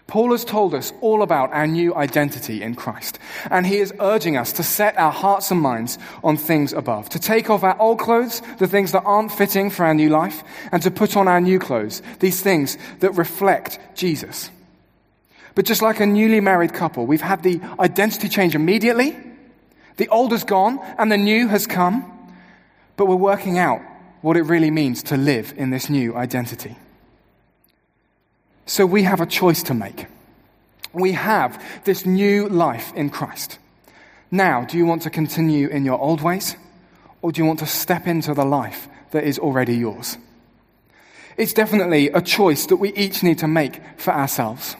Paul 0.05 0.31
has 0.31 0.43
told 0.43 0.73
us 0.73 0.91
all 1.01 1.23
about 1.23 1.53
our 1.53 1.65
new 1.65 1.95
identity 1.95 2.61
in 2.61 2.75
Christ, 2.75 3.19
and 3.49 3.65
he 3.65 3.77
is 3.77 3.93
urging 3.99 4.35
us 4.35 4.51
to 4.53 4.63
set 4.63 4.97
our 4.97 5.11
hearts 5.11 5.49
and 5.49 5.61
minds 5.61 5.97
on 6.23 6.35
things 6.35 6.73
above, 6.73 7.09
to 7.09 7.19
take 7.19 7.49
off 7.49 7.63
our 7.63 7.79
old 7.79 7.99
clothes, 7.99 8.41
the 8.59 8.67
things 8.67 8.91
that 8.91 9.03
aren't 9.05 9.31
fitting 9.31 9.69
for 9.69 9.85
our 9.85 9.93
new 9.93 10.09
life, 10.09 10.43
and 10.71 10.83
to 10.83 10.91
put 10.91 11.15
on 11.15 11.27
our 11.27 11.39
new 11.39 11.57
clothes, 11.57 12.01
these 12.19 12.41
things 12.41 12.77
that 12.99 13.11
reflect 13.11 13.79
Jesus. 13.95 14.51
But 15.55 15.65
just 15.65 15.81
like 15.81 16.01
a 16.01 16.05
newly 16.05 16.41
married 16.41 16.73
couple, 16.73 17.05
we've 17.05 17.21
had 17.21 17.41
the 17.41 17.61
identity 17.79 18.27
change 18.27 18.55
immediately, 18.55 19.17
the 19.95 20.09
old 20.09 20.31
has 20.31 20.43
gone, 20.43 20.79
and 20.97 21.11
the 21.11 21.17
new 21.17 21.47
has 21.47 21.65
come, 21.65 22.11
but 22.97 23.05
we're 23.05 23.15
working 23.15 23.57
out 23.57 23.81
what 24.21 24.35
it 24.35 24.43
really 24.43 24.71
means 24.71 25.03
to 25.03 25.17
live 25.17 25.53
in 25.55 25.69
this 25.69 25.89
new 25.89 26.15
identity. 26.15 26.75
So 28.65 28.85
we 28.85 29.03
have 29.03 29.21
a 29.21 29.25
choice 29.25 29.63
to 29.63 29.73
make. 29.73 30.07
We 30.93 31.13
have 31.13 31.61
this 31.85 32.05
new 32.05 32.47
life 32.47 32.93
in 32.95 33.09
Christ. 33.09 33.59
Now, 34.31 34.65
do 34.65 34.77
you 34.77 34.85
want 34.85 35.01
to 35.03 35.09
continue 35.09 35.67
in 35.67 35.85
your 35.85 35.99
old 35.99 36.21
ways? 36.21 36.55
Or 37.21 37.31
do 37.31 37.41
you 37.41 37.45
want 37.45 37.59
to 37.59 37.65
step 37.65 38.07
into 38.07 38.33
the 38.33 38.45
life 38.45 38.87
that 39.11 39.23
is 39.23 39.39
already 39.39 39.75
yours? 39.75 40.17
It's 41.37 41.53
definitely 41.53 42.09
a 42.09 42.21
choice 42.21 42.65
that 42.67 42.77
we 42.77 42.93
each 42.93 43.23
need 43.23 43.39
to 43.39 43.47
make 43.47 43.81
for 43.97 44.13
ourselves. 44.13 44.75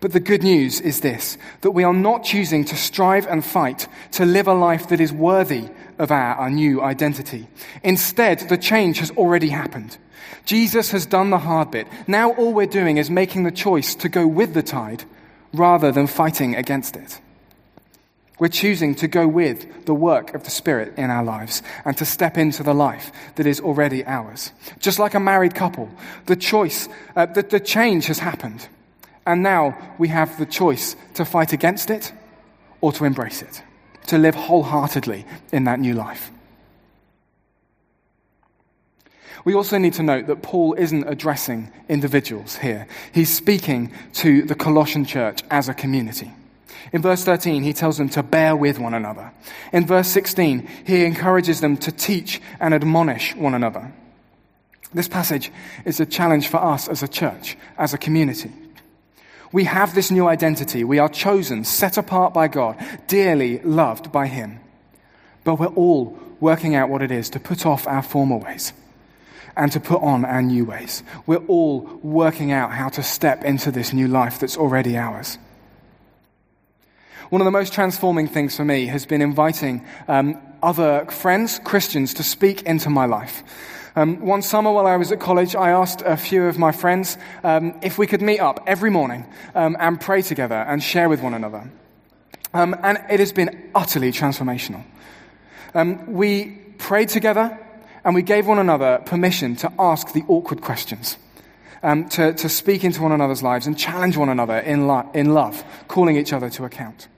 But 0.00 0.12
the 0.12 0.20
good 0.20 0.42
news 0.42 0.80
is 0.80 1.00
this 1.00 1.36
that 1.60 1.72
we 1.72 1.84
are 1.84 1.92
not 1.92 2.24
choosing 2.24 2.64
to 2.66 2.76
strive 2.76 3.26
and 3.26 3.44
fight 3.44 3.86
to 4.12 4.24
live 4.24 4.48
a 4.48 4.54
life 4.54 4.88
that 4.88 5.00
is 5.00 5.12
worthy 5.12 5.68
of 6.00 6.10
our, 6.10 6.34
our 6.34 6.50
new 6.50 6.82
identity. 6.82 7.46
Instead, 7.84 8.40
the 8.48 8.56
change 8.56 8.98
has 8.98 9.10
already 9.12 9.50
happened. 9.50 9.96
Jesus 10.44 10.90
has 10.90 11.06
done 11.06 11.30
the 11.30 11.38
hard 11.38 11.70
bit. 11.70 11.86
Now 12.08 12.32
all 12.32 12.52
we're 12.52 12.66
doing 12.66 12.96
is 12.96 13.10
making 13.10 13.44
the 13.44 13.52
choice 13.52 13.94
to 13.96 14.08
go 14.08 14.26
with 14.26 14.54
the 14.54 14.62
tide 14.62 15.04
rather 15.52 15.92
than 15.92 16.06
fighting 16.06 16.56
against 16.56 16.96
it. 16.96 17.20
We're 18.38 18.48
choosing 18.48 18.94
to 18.96 19.08
go 19.08 19.28
with 19.28 19.84
the 19.84 19.94
work 19.94 20.32
of 20.32 20.44
the 20.44 20.50
Spirit 20.50 20.94
in 20.96 21.10
our 21.10 21.22
lives 21.22 21.62
and 21.84 21.94
to 21.98 22.06
step 22.06 22.38
into 22.38 22.62
the 22.62 22.72
life 22.72 23.12
that 23.34 23.46
is 23.46 23.60
already 23.60 24.02
ours. 24.06 24.52
Just 24.78 24.98
like 24.98 25.12
a 25.12 25.20
married 25.20 25.54
couple, 25.54 25.90
the 26.24 26.36
choice, 26.36 26.88
uh, 27.14 27.26
the, 27.26 27.42
the 27.42 27.60
change 27.60 28.06
has 28.06 28.18
happened. 28.18 28.66
And 29.26 29.42
now 29.42 29.76
we 29.98 30.08
have 30.08 30.38
the 30.38 30.46
choice 30.46 30.96
to 31.14 31.26
fight 31.26 31.52
against 31.52 31.90
it 31.90 32.12
or 32.80 32.92
to 32.92 33.04
embrace 33.04 33.42
it, 33.42 33.62
to 34.06 34.18
live 34.18 34.34
wholeheartedly 34.34 35.24
in 35.52 35.64
that 35.64 35.80
new 35.80 35.94
life. 35.94 36.30
We 39.44 39.54
also 39.54 39.78
need 39.78 39.94
to 39.94 40.02
note 40.02 40.26
that 40.26 40.42
Paul 40.42 40.74
isn't 40.74 41.08
addressing 41.08 41.72
individuals 41.88 42.56
here. 42.56 42.86
He's 43.12 43.34
speaking 43.34 43.92
to 44.14 44.42
the 44.42 44.54
Colossian 44.54 45.04
church 45.04 45.42
as 45.50 45.68
a 45.68 45.74
community. 45.74 46.30
In 46.92 47.02
verse 47.02 47.24
13, 47.24 47.62
he 47.62 47.72
tells 47.72 47.98
them 47.98 48.08
to 48.10 48.22
bear 48.22 48.56
with 48.56 48.78
one 48.78 48.94
another. 48.94 49.32
In 49.72 49.86
verse 49.86 50.08
16, 50.08 50.68
he 50.84 51.04
encourages 51.04 51.60
them 51.60 51.76
to 51.78 51.92
teach 51.92 52.40
and 52.58 52.74
admonish 52.74 53.34
one 53.36 53.54
another. 53.54 53.92
This 54.92 55.08
passage 55.08 55.52
is 55.84 56.00
a 56.00 56.06
challenge 56.06 56.48
for 56.48 56.56
us 56.56 56.88
as 56.88 57.02
a 57.02 57.08
church, 57.08 57.56
as 57.78 57.94
a 57.94 57.98
community. 57.98 58.50
We 59.52 59.64
have 59.64 59.94
this 59.94 60.10
new 60.10 60.28
identity. 60.28 60.84
We 60.84 60.98
are 60.98 61.08
chosen, 61.08 61.64
set 61.64 61.98
apart 61.98 62.32
by 62.32 62.48
God, 62.48 62.76
dearly 63.08 63.58
loved 63.60 64.12
by 64.12 64.26
Him. 64.26 64.60
But 65.44 65.56
we're 65.56 65.66
all 65.66 66.18
working 66.38 66.74
out 66.74 66.88
what 66.88 67.02
it 67.02 67.10
is 67.10 67.30
to 67.30 67.40
put 67.40 67.66
off 67.66 67.86
our 67.86 68.02
former 68.02 68.36
ways 68.36 68.72
and 69.56 69.70
to 69.72 69.80
put 69.80 70.00
on 70.02 70.24
our 70.24 70.42
new 70.42 70.64
ways. 70.64 71.02
We're 71.26 71.44
all 71.46 71.80
working 72.02 72.52
out 72.52 72.72
how 72.72 72.88
to 72.90 73.02
step 73.02 73.44
into 73.44 73.70
this 73.70 73.92
new 73.92 74.08
life 74.08 74.38
that's 74.38 74.56
already 74.56 74.96
ours. 74.96 75.38
One 77.30 77.40
of 77.40 77.44
the 77.44 77.50
most 77.50 77.72
transforming 77.72 78.28
things 78.28 78.56
for 78.56 78.64
me 78.64 78.86
has 78.86 79.06
been 79.06 79.22
inviting 79.22 79.84
um, 80.08 80.40
other 80.62 81.06
friends, 81.06 81.60
Christians, 81.62 82.14
to 82.14 82.22
speak 82.22 82.62
into 82.62 82.90
my 82.90 83.06
life. 83.06 83.42
Um, 83.96 84.20
one 84.20 84.42
summer 84.42 84.72
while 84.72 84.86
I 84.86 84.96
was 84.96 85.10
at 85.10 85.20
college, 85.20 85.56
I 85.56 85.70
asked 85.70 86.02
a 86.02 86.16
few 86.16 86.44
of 86.44 86.58
my 86.58 86.72
friends 86.72 87.18
um, 87.42 87.74
if 87.82 87.98
we 87.98 88.06
could 88.06 88.22
meet 88.22 88.38
up 88.38 88.62
every 88.66 88.90
morning 88.90 89.26
um, 89.54 89.76
and 89.80 90.00
pray 90.00 90.22
together 90.22 90.54
and 90.54 90.82
share 90.82 91.08
with 91.08 91.22
one 91.22 91.34
another. 91.34 91.70
Um, 92.54 92.76
and 92.82 92.98
it 93.10 93.20
has 93.20 93.32
been 93.32 93.70
utterly 93.74 94.12
transformational. 94.12 94.84
Um, 95.74 96.12
we 96.12 96.46
prayed 96.78 97.08
together 97.08 97.58
and 98.04 98.14
we 98.14 98.22
gave 98.22 98.46
one 98.46 98.58
another 98.58 99.02
permission 99.04 99.56
to 99.56 99.72
ask 99.78 100.12
the 100.12 100.24
awkward 100.28 100.62
questions. 100.62 101.16
Um, 101.82 102.10
to, 102.10 102.34
to 102.34 102.48
speak 102.50 102.84
into 102.84 103.00
one 103.02 103.12
another's 103.12 103.42
lives 103.42 103.66
and 103.66 103.78
challenge 103.78 104.14
one 104.14 104.28
another 104.28 104.58
in, 104.58 104.86
lo- 104.86 105.08
in 105.14 105.32
love, 105.32 105.64
calling 105.88 106.18
each 106.18 106.30
other 106.34 106.50
to 106.50 106.66
account. 106.66 107.08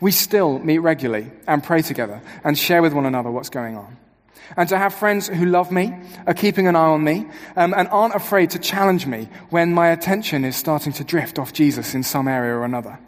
We 0.00 0.10
still 0.10 0.58
meet 0.58 0.78
regularly 0.78 1.30
and 1.46 1.62
pray 1.62 1.82
together 1.82 2.22
and 2.42 2.58
share 2.58 2.80
with 2.80 2.94
one 2.94 3.04
another 3.04 3.30
what's 3.30 3.50
going 3.50 3.76
on. 3.76 3.98
And 4.56 4.68
to 4.68 4.78
have 4.78 4.94
friends 4.94 5.28
who 5.28 5.46
love 5.46 5.72
me, 5.72 5.94
are 6.26 6.34
keeping 6.34 6.66
an 6.66 6.76
eye 6.76 6.80
on 6.80 7.02
me, 7.02 7.26
um, 7.56 7.74
and 7.74 7.88
aren't 7.88 8.14
afraid 8.14 8.50
to 8.50 8.58
challenge 8.58 9.06
me 9.06 9.28
when 9.50 9.72
my 9.72 9.88
attention 9.88 10.44
is 10.44 10.56
starting 10.56 10.92
to 10.94 11.04
drift 11.04 11.38
off 11.38 11.52
Jesus 11.52 11.94
in 11.94 12.02
some 12.02 12.28
area 12.28 12.54
or 12.54 12.64
another. 12.64 12.98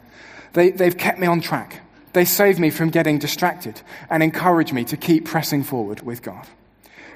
They, 0.55 0.71
they've 0.71 0.97
kept 0.97 1.19
me 1.19 1.27
on 1.27 1.41
track. 1.41 1.83
They 2.13 2.25
save 2.25 2.59
me 2.59 2.71
from 2.71 2.91
getting 2.91 3.19
distracted 3.19 3.81
and 4.11 4.23
encourage 4.23 4.73
me 4.73 4.85
to 4.87 4.97
keep 4.97 5.27
pressing 5.27 5.63
forward 5.63 6.01
with 6.01 6.23
God. 6.23 6.47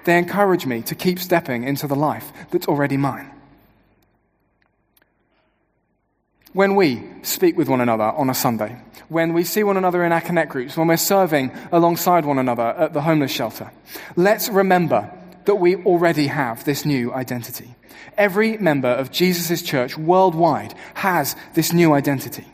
They 0.04 0.18
encourage 0.18 0.66
me 0.66 0.82
to 0.82 0.94
keep 0.94 1.18
stepping 1.18 1.64
into 1.64 1.86
the 1.86 1.96
life 1.96 2.32
that's 2.50 2.68
already 2.68 2.96
mine. 2.96 3.30
When 6.52 6.74
we 6.74 7.02
speak 7.22 7.56
with 7.56 7.68
one 7.68 7.80
another 7.80 8.04
on 8.04 8.28
a 8.28 8.34
Sunday, 8.34 8.76
when 9.08 9.32
we 9.32 9.42
see 9.42 9.62
one 9.62 9.78
another 9.78 10.04
in 10.04 10.12
our 10.12 10.20
connect 10.20 10.50
groups, 10.50 10.76
when 10.76 10.86
we're 10.86 10.98
serving 10.98 11.50
alongside 11.72 12.26
one 12.26 12.38
another 12.38 12.62
at 12.62 12.92
the 12.92 13.00
homeless 13.00 13.32
shelter, 13.32 13.70
let's 14.16 14.50
remember 14.50 15.10
that 15.46 15.54
we 15.54 15.76
already 15.76 16.26
have 16.26 16.64
this 16.64 16.84
new 16.84 17.12
identity. 17.12 17.74
Every 18.18 18.58
member 18.58 18.88
of 18.88 19.10
Jesus' 19.10 19.62
church 19.62 19.96
worldwide 19.96 20.74
has 20.94 21.36
this 21.54 21.72
new 21.72 21.94
identity. 21.94 22.46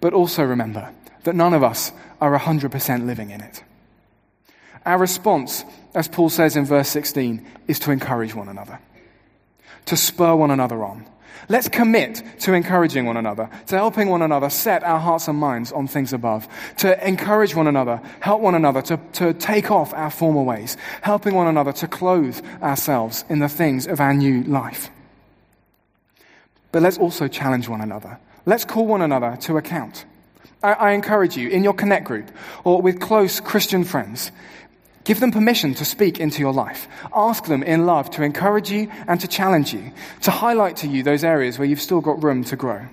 But 0.00 0.12
also 0.12 0.42
remember 0.42 0.92
that 1.22 1.36
none 1.36 1.54
of 1.54 1.62
us 1.62 1.92
are 2.20 2.36
100% 2.36 3.06
living 3.06 3.30
in 3.30 3.40
it. 3.40 3.62
Our 4.84 4.98
response, 4.98 5.64
as 5.94 6.08
Paul 6.08 6.28
says 6.28 6.56
in 6.56 6.64
verse 6.64 6.88
16, 6.88 7.46
is 7.68 7.78
to 7.80 7.92
encourage 7.92 8.34
one 8.34 8.48
another, 8.48 8.80
to 9.86 9.96
spur 9.96 10.34
one 10.34 10.50
another 10.50 10.82
on 10.82 11.06
Let's 11.48 11.68
commit 11.68 12.22
to 12.40 12.52
encouraging 12.52 13.06
one 13.06 13.16
another, 13.16 13.48
to 13.66 13.76
helping 13.76 14.08
one 14.08 14.22
another 14.22 14.50
set 14.50 14.82
our 14.82 14.98
hearts 14.98 15.28
and 15.28 15.38
minds 15.38 15.72
on 15.72 15.86
things 15.86 16.12
above, 16.12 16.46
to 16.78 17.06
encourage 17.06 17.54
one 17.54 17.66
another, 17.66 18.00
help 18.20 18.40
one 18.40 18.54
another 18.54 18.82
to, 18.82 19.00
to 19.14 19.34
take 19.34 19.70
off 19.70 19.94
our 19.94 20.10
former 20.10 20.42
ways, 20.42 20.76
helping 21.02 21.34
one 21.34 21.46
another 21.46 21.72
to 21.72 21.88
clothe 21.88 22.40
ourselves 22.62 23.24
in 23.28 23.38
the 23.38 23.48
things 23.48 23.86
of 23.86 24.00
our 24.00 24.14
new 24.14 24.42
life. 24.44 24.90
But 26.72 26.82
let's 26.82 26.98
also 26.98 27.26
challenge 27.28 27.68
one 27.68 27.80
another. 27.80 28.18
Let's 28.46 28.64
call 28.64 28.86
one 28.86 29.02
another 29.02 29.36
to 29.42 29.56
account. 29.56 30.04
I, 30.62 30.72
I 30.72 30.90
encourage 30.92 31.36
you 31.36 31.48
in 31.48 31.64
your 31.64 31.74
connect 31.74 32.04
group 32.04 32.30
or 32.64 32.80
with 32.80 33.00
close 33.00 33.40
Christian 33.40 33.84
friends, 33.84 34.30
Give 35.10 35.18
them 35.18 35.32
permission 35.32 35.74
to 35.74 35.84
speak 35.84 36.20
into 36.20 36.38
your 36.38 36.52
life. 36.52 36.86
Ask 37.12 37.46
them 37.46 37.64
in 37.64 37.84
love 37.84 38.10
to 38.10 38.22
encourage 38.22 38.70
you 38.70 38.88
and 39.08 39.20
to 39.20 39.26
challenge 39.26 39.74
you, 39.74 39.90
to 40.20 40.30
highlight 40.30 40.76
to 40.76 40.86
you 40.86 41.02
those 41.02 41.24
areas 41.24 41.58
where 41.58 41.66
you've 41.66 41.80
still 41.80 42.00
got 42.00 42.22
room 42.22 42.44
to 42.44 42.54
grow. 42.54 42.86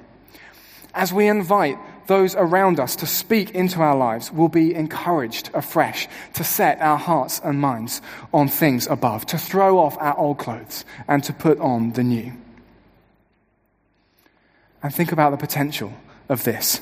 As 0.95 1.13
we 1.13 1.27
invite 1.27 1.77
those 2.07 2.33
around 2.33 2.79
us 2.79 2.95
to 2.95 3.05
speak 3.05 3.51
into 3.51 3.81
our 3.81 3.95
lives, 3.95 4.31
we'll 4.31 4.47
be 4.47 4.73
encouraged 4.73 5.51
afresh 5.53 6.07
to 6.33 6.43
set 6.43 6.81
our 6.81 6.97
hearts 6.97 7.39
and 7.43 7.61
minds 7.61 8.01
on 8.33 8.47
things 8.47 8.87
above, 8.87 9.27
to 9.27 9.37
throw 9.37 9.77
off 9.77 9.95
our 9.99 10.17
old 10.17 10.39
clothes 10.39 10.85
and 11.07 11.23
to 11.23 11.33
put 11.33 11.59
on 11.59 11.91
the 11.91 12.03
new. 12.03 12.33
And 14.81 14.91
think 14.91 15.11
about 15.11 15.29
the 15.29 15.37
potential 15.37 15.93
of 16.29 16.43
this 16.45 16.81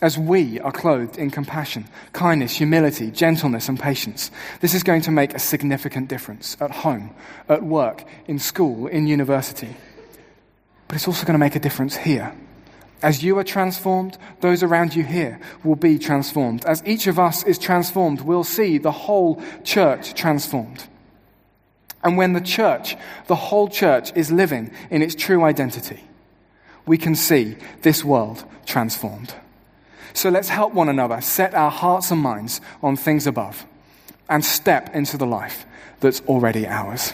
as 0.00 0.18
we 0.18 0.60
are 0.60 0.72
clothed 0.72 1.16
in 1.16 1.30
compassion, 1.30 1.86
kindness, 2.12 2.56
humility, 2.56 3.10
gentleness, 3.10 3.68
and 3.68 3.78
patience. 3.78 4.30
This 4.60 4.74
is 4.74 4.82
going 4.82 5.02
to 5.02 5.10
make 5.10 5.34
a 5.34 5.38
significant 5.38 6.08
difference 6.08 6.56
at 6.60 6.70
home, 6.70 7.14
at 7.48 7.62
work, 7.62 8.04
in 8.26 8.38
school, 8.38 8.86
in 8.86 9.06
university. 9.06 9.76
But 10.88 10.96
it's 10.96 11.08
also 11.08 11.24
going 11.24 11.34
to 11.34 11.38
make 11.38 11.56
a 11.56 11.60
difference 11.60 11.96
here. 11.96 12.34
As 13.02 13.22
you 13.22 13.38
are 13.38 13.44
transformed, 13.44 14.16
those 14.40 14.62
around 14.62 14.96
you 14.96 15.04
here 15.04 15.38
will 15.62 15.76
be 15.76 15.98
transformed. 15.98 16.64
As 16.64 16.82
each 16.86 17.06
of 17.06 17.18
us 17.18 17.44
is 17.44 17.58
transformed, 17.58 18.22
we'll 18.22 18.44
see 18.44 18.78
the 18.78 18.92
whole 18.92 19.42
church 19.62 20.14
transformed. 20.14 20.84
And 22.02 22.16
when 22.16 22.34
the 22.34 22.40
church, 22.40 22.96
the 23.26 23.34
whole 23.34 23.68
church, 23.68 24.12
is 24.14 24.30
living 24.30 24.70
in 24.90 25.02
its 25.02 25.14
true 25.14 25.42
identity, 25.44 26.02
we 26.86 26.98
can 26.98 27.14
see 27.14 27.56
this 27.82 28.04
world 28.04 28.44
transformed. 28.66 29.34
So 30.14 30.30
let's 30.30 30.48
help 30.48 30.72
one 30.72 30.88
another 30.88 31.20
set 31.20 31.54
our 31.54 31.70
hearts 31.70 32.10
and 32.10 32.20
minds 32.20 32.60
on 32.82 32.96
things 32.96 33.26
above 33.26 33.66
and 34.28 34.44
step 34.44 34.94
into 34.94 35.18
the 35.18 35.26
life 35.26 35.66
that's 36.00 36.22
already 36.22 36.66
ours. 36.66 37.12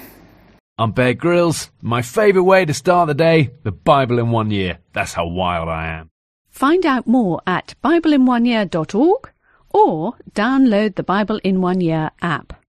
I'm 0.78 0.92
Bear 0.92 1.14
Grylls. 1.14 1.70
My 1.82 2.02
favourite 2.02 2.44
way 2.44 2.64
to 2.64 2.72
start 2.72 3.08
the 3.08 3.14
day, 3.14 3.50
the 3.64 3.72
Bible 3.72 4.18
in 4.18 4.30
one 4.30 4.50
year. 4.50 4.78
That's 4.92 5.12
how 5.12 5.26
wild 5.26 5.68
I 5.68 5.88
am. 5.88 6.10
Find 6.48 6.86
out 6.86 7.06
more 7.06 7.40
at 7.46 7.74
BibleInOneYear.org 7.82 9.30
or 9.70 10.14
download 10.32 10.96
the 10.96 11.02
Bible 11.02 11.40
in 11.44 11.60
One 11.60 11.80
Year 11.80 12.10
app. 12.22 12.59